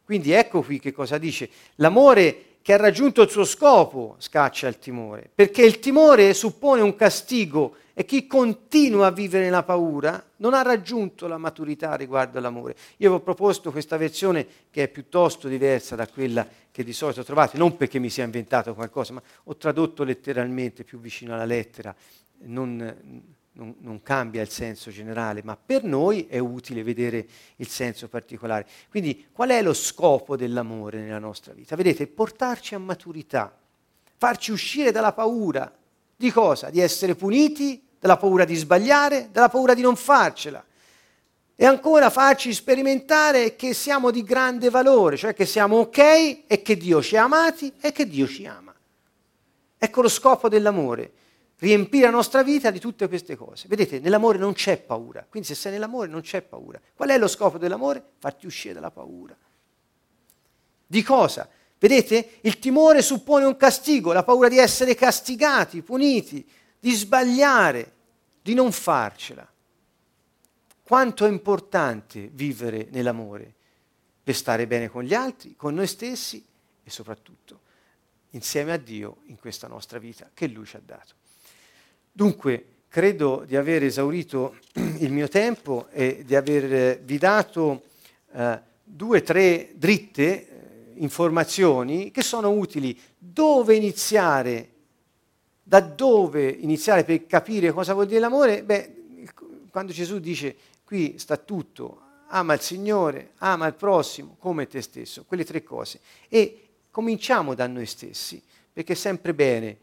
[0.03, 1.49] quindi ecco qui che cosa dice.
[1.75, 6.95] L'amore che ha raggiunto il suo scopo scaccia il timore, perché il timore suppone un
[6.95, 12.75] castigo e chi continua a vivere nella paura non ha raggiunto la maturità riguardo all'amore.
[12.97, 17.23] Io vi ho proposto questa versione che è piuttosto diversa da quella che di solito
[17.23, 21.93] trovate, non perché mi sia inventato qualcosa, ma ho tradotto letteralmente più vicino alla lettera,
[22.45, 27.25] non, non, non, cambia il senso generale, ma per noi è utile vedere
[27.57, 28.65] il senso particolare.
[28.89, 31.75] Quindi qual è lo scopo dell'amore nella nostra vita?
[31.75, 33.55] Vedete, portarci a maturità,
[34.17, 35.71] farci uscire dalla paura.
[36.15, 36.69] Di cosa?
[36.69, 40.63] Di essere puniti, dalla paura di sbagliare, dalla paura di non farcela.
[41.55, 45.97] E ancora farci sperimentare che siamo di grande valore, cioè che siamo ok
[46.47, 48.73] e che Dio ci ha amati e che Dio ci ama.
[49.77, 51.11] Ecco lo scopo dell'amore
[51.63, 53.69] riempire la nostra vita di tutte queste cose.
[53.69, 56.79] Vedete, nell'amore non c'è paura, quindi se sei nell'amore non c'è paura.
[56.93, 58.03] Qual è lo scopo dell'amore?
[58.17, 59.35] Farti uscire dalla paura.
[60.85, 61.49] Di cosa?
[61.79, 66.45] Vedete, il timore suppone un castigo, la paura di essere castigati, puniti,
[66.77, 67.93] di sbagliare,
[68.41, 69.49] di non farcela.
[70.83, 73.53] Quanto è importante vivere nell'amore
[74.21, 76.45] per stare bene con gli altri, con noi stessi
[76.83, 77.61] e soprattutto
[78.31, 81.21] insieme a Dio in questa nostra vita che Lui ci ha dato.
[82.15, 84.57] Dunque, credo di aver esaurito
[84.99, 87.85] il mio tempo e di avervi dato
[88.31, 90.47] eh, due o tre dritte eh,
[90.97, 92.95] informazioni che sono utili.
[93.17, 94.69] Dove iniziare?
[95.63, 98.61] Da dove iniziare per capire cosa vuol dire l'amore?
[98.61, 99.25] Beh,
[99.71, 105.23] quando Gesù dice qui sta tutto, ama il Signore, ama il prossimo come te stesso,
[105.25, 105.99] quelle tre cose.
[106.29, 108.39] E cominciamo da noi stessi,
[108.71, 109.77] perché è sempre bene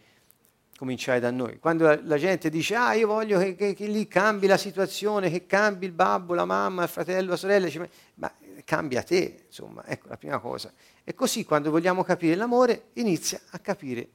[0.80, 1.58] cominciare da noi.
[1.58, 5.44] Quando la, gente dice, ah, io voglio che, che, che, lì cambi la situazione, che
[5.44, 8.32] cambi il babbo, la mamma, il fratello, la sorella, dice, ma
[8.64, 10.72] cambia te, insomma, ecco la prima cosa.
[11.04, 14.08] E così quando vogliamo capire l'amore, inizia a capire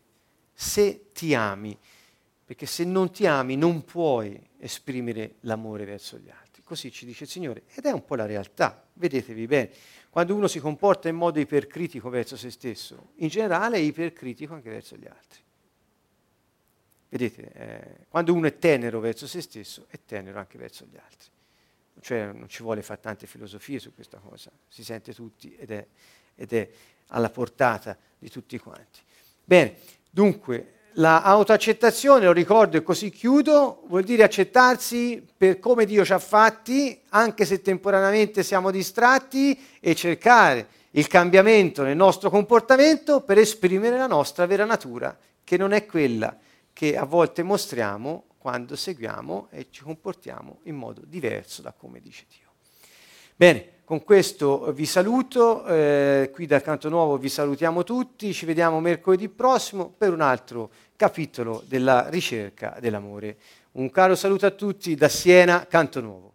[0.53, 1.77] se ti ami,
[2.43, 6.63] perché se non ti ami non puoi esprimere l'amore verso gli altri.
[6.63, 9.69] Così ci dice il Signore, ed è un po' la realtà, vedetevi bene.
[10.09, 14.71] Quando uno si comporta in modo ipercritico verso se stesso, in generale è ipercritico anche
[14.71, 15.44] verso gli altri.
[17.15, 21.29] Vedete, eh, quando uno è tenero verso se stesso, è tenero anche verso gli altri.
[22.01, 25.87] Cioè non ci vuole fare tante filosofie su questa cosa, si sente tutti ed è,
[26.35, 26.69] ed è
[27.07, 28.99] alla portata di tutti quanti.
[29.45, 29.77] Bene,
[30.09, 36.11] dunque, la autoaccettazione, lo ricordo e così chiudo, vuol dire accettarsi per come Dio ci
[36.11, 43.37] ha fatti, anche se temporaneamente siamo distratti, e cercare il cambiamento nel nostro comportamento per
[43.37, 46.37] esprimere la nostra vera natura, che non è quella
[46.75, 52.25] che a volte mostriamo quando seguiamo e ci comportiamo in modo diverso da come dice
[52.27, 52.49] Dio.
[53.33, 58.81] Bene, con questo vi saluto, eh, qui dal Canto Nuovo vi salutiamo tutti, ci vediamo
[58.81, 63.37] mercoledì prossimo per un altro capitolo della ricerca dell'amore.
[63.73, 66.34] Un caro saluto a tutti da Siena, Canto Nuovo.